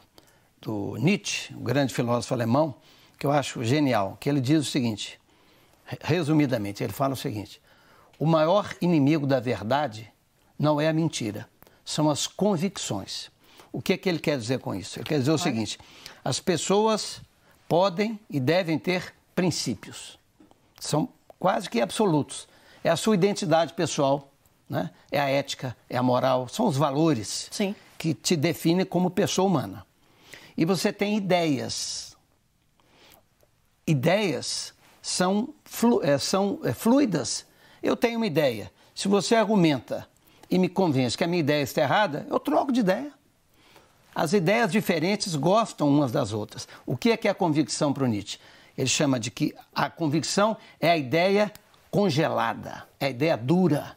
do 0.61 0.97
Nietzsche, 0.99 1.52
o 1.54 1.61
grande 1.61 1.92
filósofo 1.92 2.33
alemão, 2.33 2.76
que 3.18 3.26
eu 3.26 3.33
acho 3.33 3.64
genial, 3.64 4.16
que 4.21 4.28
ele 4.28 4.40
diz 4.40 4.61
o 4.61 4.71
seguinte, 4.71 5.18
re- 5.85 5.99
resumidamente, 6.00 6.85
ele 6.85 6.92
fala 6.92 7.14
o 7.14 7.16
seguinte, 7.16 7.61
o 8.21 8.26
maior 8.26 8.73
inimigo 8.80 9.26
da 9.26 9.40
verdade 9.40 10.12
não 10.57 10.80
é 10.80 10.88
a 10.88 10.92
mentira, 10.92 11.49
são 11.85 12.09
as 12.09 12.28
convicções. 12.28 13.30
O 13.72 13.82
que, 13.82 13.92
é 13.92 13.96
que 13.96 14.08
ele 14.08 14.18
quer 14.18 14.38
dizer 14.38 14.60
com 14.60 14.75
isso? 14.75 14.98
Ele 14.98 15.06
quer 15.06 15.18
dizer 15.18 15.30
o 15.30 15.38
seguinte, 15.38 15.78
as 16.25 16.40
pessoas 16.40 17.20
podem 17.68 18.18
e 18.30 18.40
devem 18.40 18.78
ter 18.78 19.14
princípios 19.34 20.18
são 20.80 21.08
quase 21.38 21.68
que 21.68 21.80
absolutos. 21.80 22.48
É 22.82 22.90
a 22.90 22.96
sua 22.96 23.14
identidade 23.14 23.75
pessoal, 23.75 24.32
né? 24.68 24.90
é 25.10 25.18
a 25.18 25.28
ética, 25.28 25.76
é 25.88 25.96
a 25.96 26.02
moral, 26.02 26.48
são 26.48 26.66
os 26.66 26.76
valores 26.76 27.48
Sim. 27.50 27.75
que 27.96 28.14
te 28.14 28.37
definem 28.37 28.87
como 28.87 29.10
pessoa 29.10 29.46
humana. 29.46 29.87
E 30.56 30.64
você 30.64 30.92
tem 30.92 31.16
ideias. 31.16 32.16
Ideias 33.87 34.75
são, 35.00 35.54
flu, 35.64 36.02
é, 36.02 36.18
são 36.18 36.60
é, 36.64 36.72
fluidas. 36.72 37.46
Eu 37.82 37.96
tenho 37.96 38.18
uma 38.18 38.26
ideia. 38.26 38.70
Se 38.94 39.08
você 39.08 39.34
argumenta 39.34 40.08
e 40.50 40.58
me 40.58 40.68
convence 40.68 41.16
que 41.16 41.25
a 41.25 41.28
minha 41.28 41.40
ideia 41.40 41.62
está 41.62 41.82
errada, 41.82 42.26
eu 42.28 42.40
troco 42.40 42.72
de 42.72 42.80
ideia. 42.80 43.12
As 44.20 44.32
ideias 44.32 44.72
diferentes 44.72 45.37
gostam 45.37 45.88
umas 45.88 46.10
das 46.10 46.32
outras. 46.32 46.66
O 46.84 46.96
que 46.96 47.12
é 47.12 47.16
que 47.16 47.28
é 47.28 47.30
a 47.30 47.34
convicção 47.34 47.92
para 47.92 48.02
o 48.02 48.06
Nietzsche? 48.08 48.37
Ele 48.76 48.88
chama 48.88 49.20
de 49.20 49.30
que 49.30 49.54
a 49.72 49.88
convicção 49.88 50.56
é 50.80 50.90
a 50.90 50.96
ideia 50.96 51.52
congelada, 51.88 52.82
é 52.98 53.06
a 53.06 53.10
ideia 53.10 53.37
dura, 53.37 53.94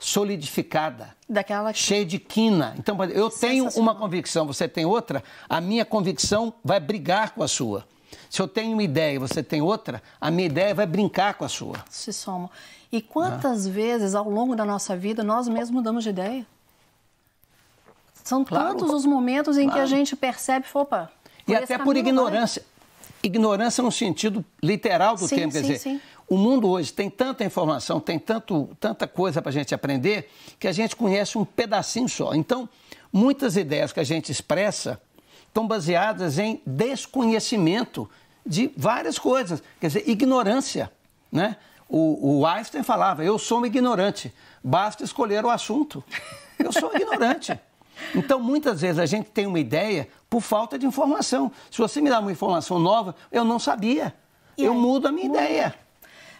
solidificada, 0.00 1.14
Daquela 1.28 1.72
que- 1.72 1.78
cheia 1.78 2.04
de 2.04 2.18
quina. 2.18 2.74
Então, 2.76 3.02
eu 3.04 3.30
tenho 3.30 3.68
uma 3.76 3.94
convicção, 3.94 4.46
você 4.48 4.66
tem 4.66 4.84
outra, 4.84 5.22
a 5.48 5.60
minha 5.60 5.84
convicção 5.84 6.52
vai 6.64 6.80
brigar 6.80 7.30
com 7.30 7.42
a 7.44 7.48
sua. 7.48 7.86
Se 8.28 8.42
eu 8.42 8.48
tenho 8.48 8.72
uma 8.72 8.82
ideia 8.82 9.14
e 9.14 9.18
você 9.18 9.44
tem 9.44 9.62
outra, 9.62 10.02
a 10.20 10.28
minha 10.28 10.46
ideia 10.46 10.74
vai 10.74 10.86
brincar 10.86 11.34
com 11.34 11.44
a 11.44 11.48
sua. 11.48 11.84
se 11.88 12.12
somam. 12.12 12.50
E 12.90 13.00
quantas 13.00 13.66
vezes 13.66 14.12
ao 14.14 14.28
longo 14.28 14.56
da 14.56 14.64
nossa 14.64 14.96
vida 14.96 15.22
nós 15.22 15.46
mesmos 15.46 15.70
mudamos 15.70 16.02
de 16.04 16.10
ideia? 16.10 16.44
São 18.26 18.44
Claro. 18.44 18.76
tantos 18.76 18.92
os 18.92 19.06
momentos 19.06 19.56
em 19.56 19.66
que 19.66 19.70
a 19.70 19.74
Claro. 19.74 19.86
gente 19.88 20.16
percebe, 20.16 20.66
opa. 20.74 21.10
E 21.46 21.54
até 21.54 21.78
por 21.78 21.86
não 21.86 21.92
vai. 21.92 21.98
ignorância. 22.00 22.64
Ignorância 23.22 23.82
no 23.84 23.92
sentido 23.92 24.44
literal 24.60 25.14
do 25.14 25.28
Sim, 25.28 25.36
termo. 25.36 25.52
Quer 25.52 25.58
sim, 25.60 25.62
dizer, 25.66 25.78
sim. 25.78 26.00
o 26.28 26.36
mundo 26.36 26.68
hoje 26.68 26.92
tem 26.92 27.08
tanta 27.08 27.44
informação, 27.44 28.00
tem 28.00 28.18
tanto, 28.18 28.68
tanta 28.80 29.06
coisa 29.06 29.40
para 29.40 29.50
a 29.50 29.52
gente 29.52 29.72
aprender, 29.72 30.28
que 30.58 30.66
a 30.66 30.72
gente 30.72 30.96
conhece 30.96 31.38
um 31.38 31.44
pedacinho 31.44 32.08
só. 32.08 32.34
Então, 32.34 32.68
muitas 33.12 33.56
ideias 33.56 33.92
que 33.92 34.00
a 34.00 34.04
gente 34.04 34.32
expressa 34.32 35.00
estão 35.46 35.64
baseadas 35.66 36.36
em 36.38 36.60
desconhecimento 36.66 38.10
de 38.44 38.72
várias 38.76 39.18
coisas. 39.20 39.62
Quer 39.80 39.86
dizer, 39.86 40.08
ignorância. 40.08 40.90
Né? 41.30 41.56
O, 41.88 42.40
o 42.40 42.46
Einstein 42.46 42.82
falava, 42.82 43.24
eu 43.24 43.38
sou 43.38 43.60
um 43.60 43.66
ignorante, 43.66 44.34
basta 44.64 45.04
escolher 45.04 45.44
o 45.44 45.50
assunto. 45.50 46.02
Eu 46.58 46.72
sou 46.72 46.90
ignorante. 46.92 47.56
Então, 48.14 48.40
muitas 48.40 48.80
vezes 48.80 48.98
a 48.98 49.06
gente 49.06 49.30
tem 49.30 49.46
uma 49.46 49.58
ideia 49.58 50.08
por 50.28 50.40
falta 50.40 50.78
de 50.78 50.86
informação. 50.86 51.50
Se 51.70 51.78
você 51.78 52.00
me 52.00 52.10
dá 52.10 52.20
uma 52.20 52.32
informação 52.32 52.78
nova, 52.78 53.14
eu 53.30 53.44
não 53.44 53.58
sabia. 53.58 54.14
E 54.56 54.64
eu 54.64 54.72
aí? 54.72 54.78
mudo 54.78 55.08
a 55.08 55.12
minha 55.12 55.28
Muda. 55.28 55.42
ideia. 55.42 55.74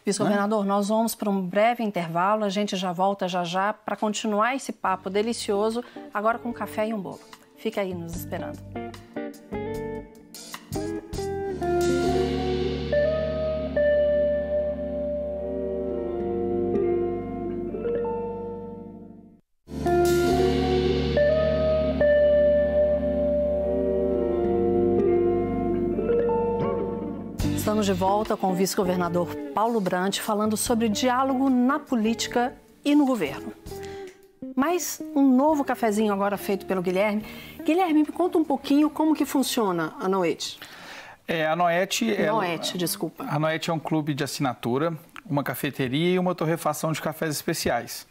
Vice-governador, 0.04 0.64
nós 0.64 0.88
vamos 0.88 1.16
para 1.16 1.28
um 1.28 1.42
breve 1.42 1.82
intervalo, 1.82 2.44
a 2.44 2.48
gente 2.48 2.76
já 2.76 2.92
volta 2.92 3.26
já 3.26 3.42
já 3.42 3.72
para 3.72 3.96
continuar 3.96 4.54
esse 4.54 4.72
papo 4.72 5.10
delicioso, 5.10 5.82
agora 6.14 6.38
com 6.38 6.52
café 6.52 6.86
e 6.86 6.94
um 6.94 7.00
bolo. 7.00 7.18
Fica 7.56 7.80
aí 7.80 7.92
nos 7.92 8.14
esperando. 8.14 8.58
De 27.86 27.92
volta 27.92 28.36
com 28.36 28.50
o 28.50 28.52
vice-governador 28.52 29.32
Paulo 29.54 29.80
Brandt 29.80 30.20
falando 30.20 30.56
sobre 30.56 30.88
diálogo 30.88 31.48
na 31.48 31.78
política 31.78 32.52
e 32.84 32.96
no 32.96 33.06
governo. 33.06 33.52
Mas 34.56 35.00
um 35.14 35.22
novo 35.22 35.62
cafezinho 35.64 36.12
agora 36.12 36.36
feito 36.36 36.66
pelo 36.66 36.82
Guilherme. 36.82 37.24
Guilherme, 37.64 38.00
me 38.00 38.06
conta 38.06 38.38
um 38.38 38.44
pouquinho 38.44 38.90
como 38.90 39.14
que 39.14 39.24
funciona 39.24 39.94
a 40.00 40.08
Noite. 40.08 40.58
É, 41.28 41.46
a 41.46 41.54
Noete... 41.54 42.12
é- 42.12 42.26
Noete, 42.26 42.76
desculpa. 42.76 43.24
A 43.28 43.38
Noete 43.38 43.70
é 43.70 43.72
um 43.72 43.78
clube 43.78 44.14
de 44.14 44.24
assinatura, 44.24 44.92
uma 45.24 45.44
cafeteria 45.44 46.14
e 46.14 46.18
uma 46.18 46.34
torrefação 46.34 46.90
de 46.90 47.00
cafés 47.00 47.36
especiais. 47.36 48.04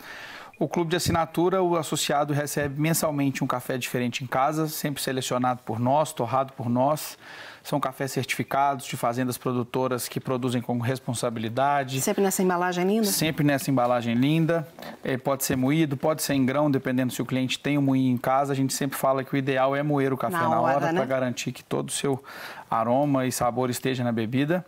O 0.57 0.69
clube 0.69 0.91
de 0.91 0.95
assinatura, 0.95 1.61
o 1.61 1.75
associado 1.75 2.33
recebe 2.33 2.79
mensalmente 2.79 3.43
um 3.43 3.47
café 3.47 3.77
diferente 3.77 4.23
em 4.23 4.27
casa, 4.27 4.69
sempre 4.69 5.03
selecionado 5.03 5.59
por 5.65 5.81
nós, 5.81 6.13
torrado 6.13 6.53
por 6.53 6.69
nós. 6.69 7.17
São 7.65 7.79
cafés 7.79 8.11
certificados 8.11 8.85
de 8.85 8.95
fazendas 8.95 9.39
produtoras 9.39 10.07
que 10.07 10.19
produzem 10.19 10.61
com 10.61 10.77
responsabilidade. 10.77 11.99
Sempre 11.99 12.21
nessa 12.21 12.43
embalagem 12.43 12.85
linda? 12.85 13.07
Sempre 13.07 13.43
nessa 13.43 13.71
embalagem 13.71 14.13
linda. 14.13 14.67
É, 15.03 15.17
pode 15.17 15.43
ser 15.43 15.55
moído, 15.55 15.97
pode 15.97 16.21
ser 16.21 16.35
em 16.35 16.45
grão, 16.45 16.69
dependendo 16.69 17.11
se 17.11 17.23
o 17.23 17.25
cliente 17.25 17.57
tem 17.57 17.75
um 17.75 17.81
moinho 17.81 18.13
em 18.13 18.17
casa. 18.19 18.53
A 18.53 18.55
gente 18.55 18.71
sempre 18.71 18.95
fala 18.95 19.23
que 19.23 19.33
o 19.33 19.37
ideal 19.37 19.75
é 19.75 19.81
moer 19.81 20.13
o 20.13 20.17
café 20.17 20.37
Na 20.37 20.47
na, 20.47 20.61
hora, 20.61 20.75
hora 20.75 20.91
né? 20.91 20.99
para 20.99 21.05
garantir 21.05 21.51
que 21.51 21.63
todo 21.63 21.89
o 21.89 21.91
seu 21.91 22.23
aroma 22.69 23.25
e 23.25 23.31
sabor 23.31 23.71
esteja 23.71 24.03
na 24.03 24.11
bebida. 24.11 24.63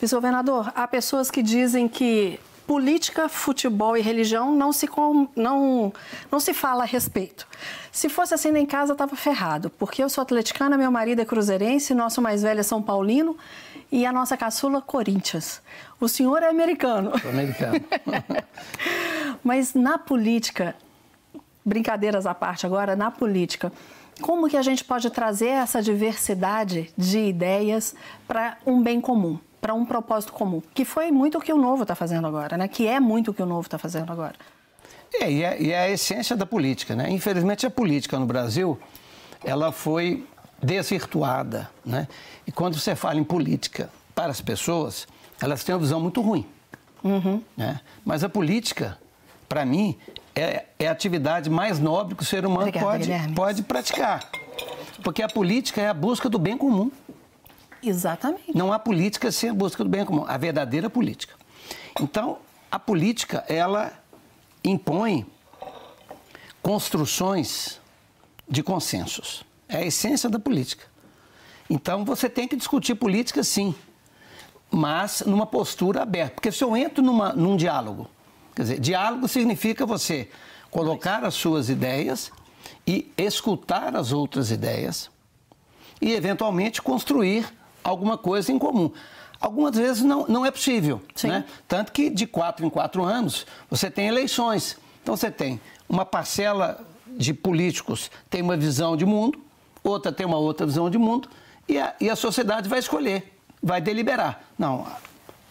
Vice-governador, 0.00 0.72
há 0.74 0.88
pessoas 0.88 1.30
que 1.30 1.42
dizem 1.42 1.86
que 1.88 2.40
política, 2.66 3.28
futebol 3.28 3.96
e 3.96 4.00
religião 4.00 4.54
não 4.54 4.72
se, 4.72 4.86
com- 4.88 5.28
não, 5.36 5.92
não 6.30 6.40
se 6.40 6.52
fala 6.54 6.82
a 6.82 6.86
respeito. 6.86 7.46
Se 7.90 8.08
fosse 8.08 8.34
assim 8.34 8.56
em 8.56 8.66
casa, 8.66 8.92
estava 8.92 9.14
ferrado, 9.14 9.70
porque 9.70 10.02
eu 10.02 10.08
sou 10.08 10.22
atleticana, 10.22 10.76
meu 10.76 10.90
marido 10.90 11.20
é 11.20 11.24
cruzeirense, 11.24 11.94
nosso 11.94 12.20
mais 12.22 12.42
velho 12.42 12.60
é 12.60 12.62
São 12.62 12.82
Paulino, 12.82 13.36
e 13.92 14.06
a 14.06 14.12
nossa 14.12 14.38
caçula 14.38 14.80
Corinthians. 14.80 15.60
O 16.00 16.08
senhor 16.08 16.42
é 16.42 16.48
americano. 16.48 17.12
Sou 17.20 17.30
americano. 17.30 17.78
Mas 19.44 19.74
na 19.74 19.98
política, 19.98 20.74
brincadeiras 21.62 22.24
à 22.24 22.34
parte 22.34 22.64
agora, 22.64 22.96
na 22.96 23.10
política, 23.10 23.70
como 24.22 24.48
que 24.48 24.56
a 24.56 24.62
gente 24.62 24.82
pode 24.82 25.10
trazer 25.10 25.48
essa 25.48 25.82
diversidade 25.82 26.90
de 26.96 27.18
ideias 27.18 27.94
para 28.26 28.56
um 28.66 28.82
bem 28.82 28.98
comum, 28.98 29.38
para 29.60 29.74
um 29.74 29.84
propósito 29.84 30.32
comum? 30.32 30.62
Que 30.72 30.86
foi 30.86 31.10
muito 31.12 31.36
o 31.36 31.40
que 31.40 31.52
o 31.52 31.58
Novo 31.58 31.82
está 31.82 31.94
fazendo 31.94 32.26
agora, 32.26 32.56
né? 32.56 32.68
Que 32.68 32.86
é 32.86 32.98
muito 32.98 33.30
o 33.30 33.34
que 33.34 33.42
o 33.42 33.46
Novo 33.46 33.66
está 33.66 33.76
fazendo 33.76 34.10
agora. 34.10 34.34
É 35.14 35.30
e, 35.30 35.42
é, 35.42 35.62
e 35.62 35.70
é 35.70 35.78
a 35.80 35.90
essência 35.90 36.34
da 36.34 36.46
política, 36.46 36.96
né? 36.96 37.10
Infelizmente, 37.10 37.66
a 37.66 37.70
política 37.70 38.18
no 38.18 38.24
Brasil, 38.24 38.78
ela 39.44 39.70
foi 39.70 40.24
desvirtuada, 40.62 41.68
né? 41.84 42.06
E 42.46 42.52
quando 42.52 42.78
você 42.78 42.94
fala 42.94 43.18
em 43.18 43.24
política 43.24 43.90
para 44.14 44.30
as 44.30 44.40
pessoas, 44.40 45.08
elas 45.40 45.64
têm 45.64 45.74
uma 45.74 45.80
visão 45.80 46.00
muito 46.00 46.20
ruim. 46.20 46.46
Uhum. 47.02 47.42
Né? 47.56 47.80
Mas 48.04 48.22
a 48.22 48.28
política, 48.28 48.96
para 49.48 49.64
mim, 49.64 49.98
é, 50.34 50.66
é, 50.78 50.86
a 50.86 50.92
atividade 50.92 51.50
mais 51.50 51.78
nobre 51.78 52.14
que 52.14 52.22
o 52.22 52.26
ser 52.26 52.46
humano 52.46 52.68
Obrigada, 52.68 52.86
pode, 52.86 53.34
pode 53.34 53.62
praticar. 53.62 54.30
Porque 55.02 55.22
a 55.22 55.28
política 55.28 55.80
é 55.80 55.88
a 55.88 55.94
busca 55.94 56.28
do 56.28 56.38
bem 56.38 56.56
comum. 56.56 56.90
Exatamente. 57.82 58.56
Não 58.56 58.72
há 58.72 58.78
política 58.78 59.32
sem 59.32 59.50
a 59.50 59.54
busca 59.54 59.82
do 59.82 59.90
bem 59.90 60.04
comum, 60.04 60.24
a 60.28 60.36
verdadeira 60.36 60.88
política. 60.88 61.34
Então, 62.00 62.38
a 62.70 62.78
política, 62.78 63.44
ela 63.48 63.92
impõe 64.64 65.26
construções 66.62 67.80
de 68.48 68.62
consensos. 68.62 69.44
É 69.72 69.78
a 69.78 69.86
essência 69.86 70.28
da 70.28 70.38
política. 70.38 70.84
Então, 71.68 72.04
você 72.04 72.28
tem 72.28 72.46
que 72.46 72.54
discutir 72.56 72.94
política, 72.94 73.42
sim, 73.42 73.74
mas 74.70 75.22
numa 75.26 75.46
postura 75.46 76.02
aberta. 76.02 76.34
Porque 76.34 76.52
se 76.52 76.62
eu 76.62 76.76
entro 76.76 77.02
numa, 77.02 77.32
num 77.32 77.56
diálogo 77.56 78.08
Quer 78.54 78.62
dizer, 78.62 78.80
diálogo 78.80 79.26
significa 79.28 79.86
você 79.86 80.28
colocar 80.70 81.24
as 81.24 81.34
suas 81.34 81.68
ideias 81.68 82.30
e 82.86 83.10
escutar 83.16 83.96
as 83.96 84.12
outras 84.12 84.50
ideias 84.50 85.10
e, 86.00 86.12
eventualmente, 86.12 86.82
construir 86.82 87.46
alguma 87.82 88.18
coisa 88.18 88.52
em 88.52 88.58
comum. 88.58 88.90
Algumas 89.40 89.76
vezes 89.76 90.02
não, 90.02 90.26
não 90.26 90.46
é 90.46 90.50
possível. 90.50 91.00
Né? 91.24 91.44
Tanto 91.66 91.92
que, 91.92 92.10
de 92.10 92.26
quatro 92.26 92.64
em 92.64 92.70
quatro 92.70 93.02
anos, 93.04 93.46
você 93.70 93.90
tem 93.90 94.06
eleições. 94.06 94.76
Então, 95.02 95.16
você 95.16 95.30
tem 95.30 95.60
uma 95.88 96.04
parcela 96.04 96.86
de 97.06 97.34
políticos 97.34 98.10
tem 98.30 98.40
uma 98.40 98.56
visão 98.56 98.96
de 98.96 99.04
mundo, 99.04 99.38
outra 99.82 100.12
tem 100.12 100.26
uma 100.26 100.38
outra 100.38 100.66
visão 100.66 100.88
de 100.90 100.98
mundo, 100.98 101.28
e 101.68 101.78
a, 101.78 101.94
e 102.00 102.10
a 102.10 102.16
sociedade 102.16 102.68
vai 102.68 102.78
escolher, 102.78 103.38
vai 103.62 103.80
deliberar. 103.80 104.42
Não, 104.58 104.86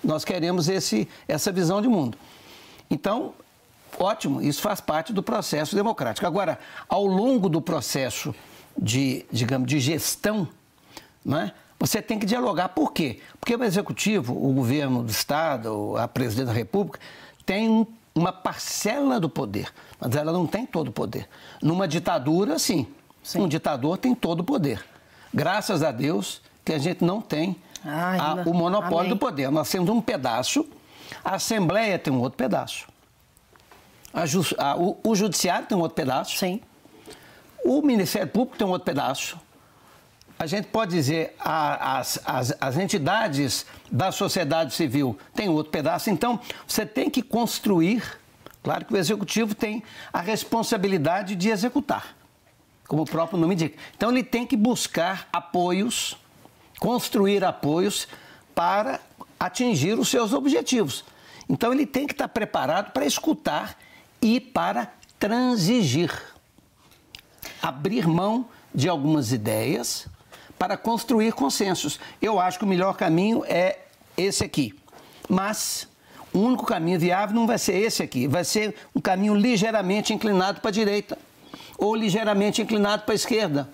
nós 0.04 0.26
queremos 0.26 0.68
esse, 0.68 1.08
essa 1.28 1.52
visão 1.52 1.82
de 1.82 1.88
mundo. 1.88 2.18
Então, 2.90 3.34
ótimo, 4.00 4.42
isso 4.42 4.62
faz 4.62 4.82
parte 4.82 5.14
do 5.14 5.24
processo 5.24 5.76
democrático. 5.76 6.26
Agora, 6.28 6.60
ao 6.90 7.06
longo 7.06 7.48
do 7.48 7.62
processo 7.62 8.34
de, 8.78 9.26
digamos, 9.32 9.68
de 9.68 9.80
gestão, 9.80 10.48
né, 11.24 11.52
você 11.80 12.02
tem 12.02 12.20
que 12.20 12.26
dialogar. 12.26 12.70
Por 12.70 12.92
quê? 12.92 13.20
Porque 13.40 13.56
o 13.56 13.64
executivo, 13.64 14.34
o 14.34 14.54
governo 14.54 15.04
do 15.04 15.10
Estado, 15.10 15.96
a 15.98 16.08
presidente 16.08 16.48
da 16.48 16.54
República, 16.54 17.00
tem 17.46 17.88
uma 18.14 18.32
parcela 18.32 19.20
do 19.20 19.30
poder, 19.30 19.74
mas 20.00 20.16
ela 20.16 20.32
não 20.32 20.46
tem 20.46 20.66
todo 20.66 20.90
o 20.90 20.92
poder. 20.92 21.28
Numa 21.62 21.88
ditadura, 21.88 22.60
sim. 22.60 22.88
Sim. 23.24 23.42
Um 23.42 23.48
ditador 23.48 23.98
tem 23.98 24.14
todo 24.14 24.42
o 24.42 24.44
poder. 24.44 24.84
Graças 25.34 25.84
a 25.84 25.92
Deus 25.92 26.42
que 26.64 26.74
a 26.74 26.78
gente 26.78 27.04
não 27.04 27.22
tem 27.22 27.56
ah, 27.84 28.42
a, 28.44 28.50
o 28.50 28.54
monopólio 28.54 29.00
Amém. 29.00 29.10
do 29.10 29.18
poder. 29.18 29.50
Nós 29.50 29.70
temos 29.70 29.90
um 29.90 30.02
pedaço 30.02 30.68
a 31.24 31.36
Assembleia 31.36 32.00
tem 32.00 32.14
um 32.14 32.20
outro 32.20 32.38
pedaço. 32.38 32.88
A, 34.14 34.24
a, 34.24 34.78
o, 34.78 34.98
o, 35.04 35.16
Judiciário 35.16 35.68
tem 35.68 35.78
um 35.78 35.82
outro 35.82 35.96
pedaço. 35.96 36.38
Sim. 36.38 36.62
O 37.64 37.82
Ministério 37.82 38.28
Público 38.28 38.58
tem 38.58 38.66
um 38.66 38.72
outro 38.72 38.86
pedaço. 38.86 39.40
A 40.40 40.48
gente 40.48 40.68
pode 40.70 40.92
dizer 40.92 41.36
as, 41.40 42.20
as, 42.26 42.56
as 42.60 42.78
entidades 42.78 43.66
da 43.92 44.12
sociedade 44.12 44.74
civil 44.74 45.18
têm 45.36 45.50
outro 45.50 45.72
pedaço. 45.72 46.10
Então, 46.10 46.40
você 46.68 46.86
tem 46.86 47.10
que 47.10 47.22
construir. 47.22 48.20
Claro 48.64 48.86
que 48.86 48.94
o 48.94 48.98
Executivo 48.98 49.54
tem 49.54 49.84
a 50.12 50.20
responsabilidade 50.20 51.36
de 51.36 51.50
executar, 51.50 52.16
como 52.92 53.04
o 53.04 53.06
próprio 53.06 53.40
nome 53.40 53.54
indica. 53.54 53.78
Então, 53.96 54.12
ele 54.12 54.22
tem 54.22 54.46
que 54.46 54.58
buscar 54.58 55.30
apoios, 55.32 56.18
construir 56.78 57.42
apoios 57.42 58.06
para 58.54 59.00
atingir 59.40 59.98
os 59.98 60.10
seus 60.10 60.34
objetivos. 60.34 61.06
Então 61.48 61.72
ele 61.72 61.86
tem 61.86 62.06
que 62.06 62.12
estar 62.12 62.28
preparado 62.28 62.92
para 62.92 63.06
escutar 63.06 63.78
e 64.22 64.42
para 64.42 64.92
transigir. 65.18 66.12
Abrir 67.62 68.06
mão 68.10 68.50
de 68.76 68.90
algumas 68.90 69.32
ideias 69.32 70.06
para 70.60 70.76
construir 70.76 71.32
consensos. 71.32 71.98
Eu 72.22 72.42
acho 72.42 72.60
que 72.60 72.66
o 72.66 72.68
melhor 72.68 72.98
caminho 72.98 73.46
é 73.46 73.80
esse 74.18 74.44
aqui. 74.44 74.78
Mas 75.30 75.88
o 76.34 76.40
único 76.40 76.66
caminho 76.66 77.00
viável 77.00 77.34
não 77.34 77.48
vai 77.48 77.58
ser 77.58 77.78
esse 77.78 78.04
aqui, 78.04 78.28
vai 78.28 78.44
ser 78.44 78.76
um 78.94 79.00
caminho 79.00 79.34
ligeiramente 79.34 80.14
inclinado 80.14 80.60
para 80.60 80.68
a 80.68 80.74
direita 80.74 81.18
ou 81.82 81.96
ligeiramente 81.96 82.62
inclinado 82.62 83.02
para 83.04 83.14
a 83.14 83.16
esquerda. 83.16 83.68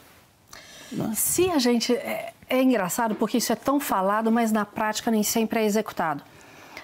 Se 1.14 1.52
a 1.52 1.60
gente. 1.60 1.94
É, 1.94 2.34
é 2.50 2.62
engraçado 2.64 3.14
porque 3.14 3.38
isso 3.38 3.52
é 3.52 3.56
tão 3.58 3.78
falado, 3.78 4.32
mas 4.32 4.54
na 4.54 4.66
prática 4.66 5.12
nem 5.12 5.22
sempre 5.22 5.60
é 5.60 5.66
executado. 5.66 6.24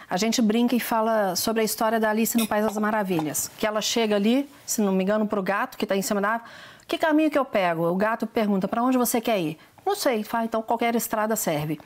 A 0.10 0.18
gente 0.18 0.42
brinca 0.42 0.76
e 0.76 0.80
fala 0.82 1.36
sobre 1.38 1.62
a 1.62 1.64
história 1.64 1.98
da 2.00 2.10
Alice 2.10 2.38
no 2.38 2.46
País 2.46 2.66
das 2.66 2.78
Maravilhas, 2.78 3.50
que 3.58 3.66
ela 3.66 3.82
chega 3.82 4.18
ali, 4.18 4.48
se 4.66 4.82
não 4.82 4.92
me 4.92 5.04
engano, 5.04 5.26
para 5.26 5.40
o 5.40 5.44
gato 5.44 5.78
que 5.78 5.86
está 5.86 5.96
em 5.96 6.02
cima 6.02 6.20
da 6.20 6.32
árvore. 6.32 6.52
Que 6.86 6.98
caminho 6.98 7.32
que 7.32 7.40
eu 7.40 7.46
pego? 7.46 7.88
O 7.90 7.96
gato 7.96 8.28
pergunta: 8.28 8.68
para 8.68 8.84
onde 8.84 8.98
você 8.98 9.22
quer 9.22 9.40
ir? 9.40 9.58
Não 9.86 9.96
sei, 9.96 10.24
fala, 10.24 10.44
então 10.44 10.62
qualquer 10.62 10.94
estrada 10.96 11.38
serve. 11.38 11.80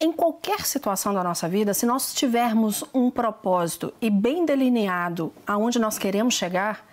Em 0.00 0.10
qualquer 0.10 0.66
situação 0.66 1.14
da 1.14 1.22
nossa 1.22 1.48
vida, 1.48 1.72
se 1.72 1.86
nós 1.86 2.12
tivermos 2.12 2.82
um 2.92 3.08
propósito 3.08 3.94
e 4.00 4.10
bem 4.10 4.44
delineado 4.44 5.32
aonde 5.46 5.78
nós 5.78 5.96
queremos 5.96 6.34
chegar, 6.34 6.84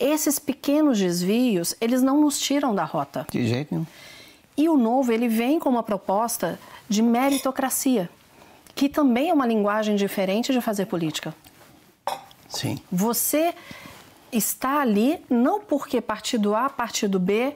esses 0.00 0.38
pequenos 0.38 0.98
desvios, 0.98 1.74
eles 1.80 2.02
não 2.02 2.20
nos 2.20 2.40
tiram 2.40 2.74
da 2.74 2.84
rota. 2.84 3.26
De 3.30 3.46
jeito 3.46 3.74
nenhum. 3.74 3.86
E 4.56 4.68
o 4.68 4.76
novo, 4.76 5.12
ele 5.12 5.28
vem 5.28 5.58
com 5.58 5.68
uma 5.68 5.82
proposta 5.82 6.58
de 6.88 7.02
meritocracia, 7.02 8.10
que 8.74 8.88
também 8.88 9.30
é 9.30 9.34
uma 9.34 9.46
linguagem 9.46 9.94
diferente 9.96 10.52
de 10.52 10.60
fazer 10.60 10.86
política. 10.86 11.34
Sim. 12.48 12.78
Você 12.90 13.54
está 14.32 14.80
ali 14.80 15.24
não 15.28 15.60
porque 15.60 16.00
partido 16.00 16.54
A, 16.54 16.68
partido 16.68 17.18
B 17.18 17.54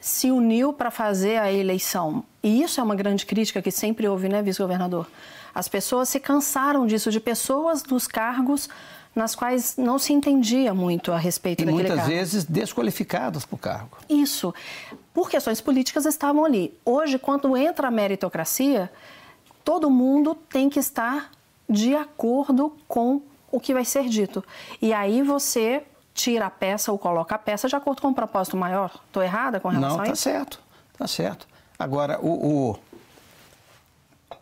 se 0.00 0.30
uniu 0.30 0.72
para 0.72 0.90
fazer 0.90 1.38
a 1.38 1.52
eleição. 1.52 2.24
E 2.42 2.62
isso 2.62 2.80
é 2.80 2.82
uma 2.82 2.96
grande 2.96 3.24
crítica 3.24 3.62
que 3.62 3.70
sempre 3.70 4.08
houve, 4.08 4.28
né, 4.28 4.42
vice-governador? 4.42 5.06
As 5.54 5.68
pessoas 5.68 6.08
se 6.08 6.18
cansaram 6.18 6.86
disso, 6.86 7.10
de 7.10 7.20
pessoas 7.20 7.82
dos 7.82 8.08
cargos 8.08 8.68
nas 9.14 9.34
quais 9.34 9.76
não 9.76 9.98
se 9.98 10.12
entendia 10.12 10.72
muito 10.72 11.12
a 11.12 11.18
respeito 11.18 11.62
e 11.62 11.64
daquele 11.66 11.82
muitas 11.82 11.98
cargo. 11.98 12.10
vezes 12.10 12.44
desqualificadas 12.44 13.44
para 13.44 13.54
o 13.54 13.58
cargo. 13.58 13.98
Isso. 14.08 14.54
Por 15.12 15.28
questões 15.28 15.60
políticas 15.60 16.06
estavam 16.06 16.44
ali. 16.44 16.76
Hoje, 16.84 17.18
quando 17.18 17.56
entra 17.56 17.88
a 17.88 17.90
meritocracia, 17.90 18.90
todo 19.64 19.90
mundo 19.90 20.34
tem 20.34 20.70
que 20.70 20.78
estar 20.78 21.30
de 21.68 21.94
acordo 21.94 22.74
com 22.88 23.20
o 23.50 23.60
que 23.60 23.74
vai 23.74 23.84
ser 23.84 24.08
dito. 24.08 24.42
E 24.80 24.92
aí 24.92 25.22
você 25.22 25.82
tira 26.14 26.46
a 26.46 26.50
peça 26.50 26.90
ou 26.90 26.98
coloca 26.98 27.34
a 27.34 27.38
peça 27.38 27.68
de 27.68 27.76
acordo 27.76 28.00
com 28.00 28.08
um 28.08 28.14
propósito 28.14 28.56
maior. 28.56 29.00
Estou 29.06 29.22
errada 29.22 29.60
com 29.60 29.68
relação 29.68 29.98
não, 29.98 30.04
tá 30.04 30.10
a 30.10 30.12
isso? 30.12 30.28
Não, 30.28 30.34
está 30.34 30.44
certo. 30.44 30.60
Está 30.92 31.06
certo. 31.06 31.46
Agora, 31.78 32.18
o, 32.20 32.70
o, 32.70 32.78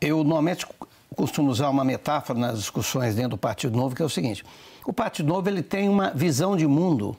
eu 0.00 0.18
normalmente 0.18 0.66
costumo 1.14 1.50
usar 1.50 1.68
uma 1.68 1.84
metáfora 1.84 2.38
nas 2.38 2.58
discussões 2.58 3.14
dentro 3.14 3.30
do 3.30 3.38
Partido 3.38 3.76
Novo, 3.76 3.94
que 3.94 4.02
é 4.02 4.04
o 4.04 4.08
seguinte: 4.08 4.44
o 4.84 4.92
Partido 4.92 5.28
Novo 5.28 5.48
ele 5.48 5.62
tem 5.62 5.88
uma 5.88 6.10
visão 6.10 6.56
de 6.56 6.66
mundo 6.66 7.16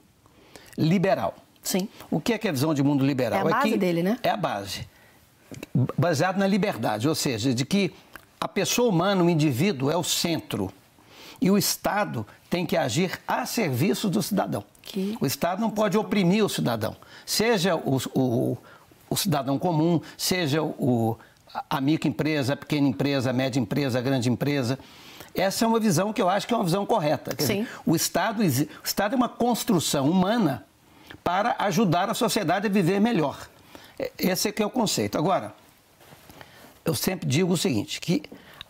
liberal. 0.77 1.35
Sim. 1.61 1.87
O 2.09 2.19
que 2.19 2.33
é, 2.33 2.37
que 2.37 2.47
é 2.47 2.49
a 2.49 2.53
visão 2.53 2.73
de 2.73 2.81
mundo 2.81 3.05
liberal? 3.05 3.47
É 3.47 3.51
a 3.51 3.55
base 3.55 3.67
é 3.67 3.71
que, 3.71 3.77
dele, 3.77 4.01
né? 4.03 4.17
É 4.23 4.29
a 4.29 4.37
base. 4.37 4.87
Baseado 5.97 6.37
na 6.37 6.47
liberdade, 6.47 7.07
ou 7.07 7.15
seja, 7.15 7.53
de 7.53 7.65
que 7.65 7.93
a 8.39 8.47
pessoa 8.47 8.89
humana, 8.89 9.23
o 9.23 9.29
indivíduo, 9.29 9.91
é 9.91 9.97
o 9.97 10.03
centro. 10.03 10.71
E 11.39 11.51
o 11.51 11.57
Estado 11.57 12.25
tem 12.49 12.65
que 12.65 12.77
agir 12.77 13.19
a 13.27 13.45
serviço 13.45 14.09
do 14.09 14.21
cidadão. 14.21 14.63
Que... 14.81 15.17
O 15.19 15.25
Estado 15.25 15.61
não 15.61 15.69
pode 15.69 15.97
oprimir 15.97 16.43
o 16.43 16.49
cidadão. 16.49 16.95
Seja 17.25 17.75
o, 17.75 17.97
o, 18.15 18.57
o 19.09 19.15
cidadão 19.15 19.59
comum, 19.59 20.01
seja 20.17 20.63
o, 20.63 21.17
a 21.69 21.81
microempresa, 21.81 22.53
a 22.53 22.57
pequena 22.57 22.87
empresa, 22.87 23.29
a 23.29 23.33
média 23.33 23.59
empresa, 23.59 23.99
a 23.99 24.01
grande 24.01 24.29
empresa. 24.29 24.79
Essa 25.33 25.65
é 25.65 25.67
uma 25.67 25.79
visão 25.79 26.11
que 26.11 26.21
eu 26.21 26.29
acho 26.29 26.47
que 26.47 26.53
é 26.53 26.57
uma 26.57 26.63
visão 26.63 26.85
correta. 26.85 27.35
Quer 27.35 27.43
Sim. 27.43 27.61
Dizer, 27.63 27.69
o, 27.85 27.95
Estado, 27.95 28.41
o 28.41 28.85
Estado 28.85 29.13
é 29.13 29.15
uma 29.15 29.29
construção 29.29 30.09
humana 30.09 30.65
para 31.23 31.55
ajudar 31.59 32.09
a 32.09 32.13
sociedade 32.13 32.67
a 32.67 32.69
viver 32.69 32.99
melhor. 32.99 33.49
Esse 34.17 34.49
é 34.49 34.51
que 34.51 34.61
é 34.61 34.65
o 34.65 34.69
conceito. 34.69 35.17
Agora, 35.17 35.53
eu 36.83 36.95
sempre 36.95 37.27
digo 37.27 37.53
o 37.53 37.57
seguinte, 37.57 38.01
que 38.01 38.23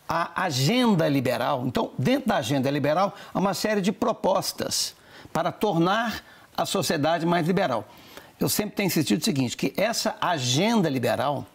a 0.08 0.42
agenda 0.44 1.08
liberal, 1.08 1.64
então, 1.66 1.92
dentro 1.98 2.28
da 2.28 2.36
agenda 2.36 2.70
liberal, 2.70 3.14
há 3.32 3.38
uma 3.38 3.54
série 3.54 3.80
de 3.80 3.90
propostas 3.90 4.94
para 5.32 5.50
tornar 5.50 6.22
a 6.56 6.66
sociedade 6.66 7.24
mais 7.24 7.46
liberal. 7.46 7.88
Eu 8.38 8.48
sempre 8.48 8.74
tenho 8.76 8.88
insistido 8.88 9.20
o 9.20 9.24
seguinte, 9.24 9.56
que 9.56 9.72
essa 9.76 10.16
agenda 10.20 10.88
liberal, 10.88 11.46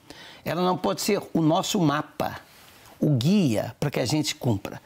ela 0.47 0.61
não 0.61 0.77
pode 0.77 1.01
ser 1.01 1.21
o 1.33 1.41
nosso 1.41 1.77
mapa, 1.77 2.39
o 3.01 3.09
guia 3.09 3.75
para 3.77 3.91
que 3.91 3.99
a 3.99 4.05
gente 4.05 4.33
cumpra. 4.33 4.81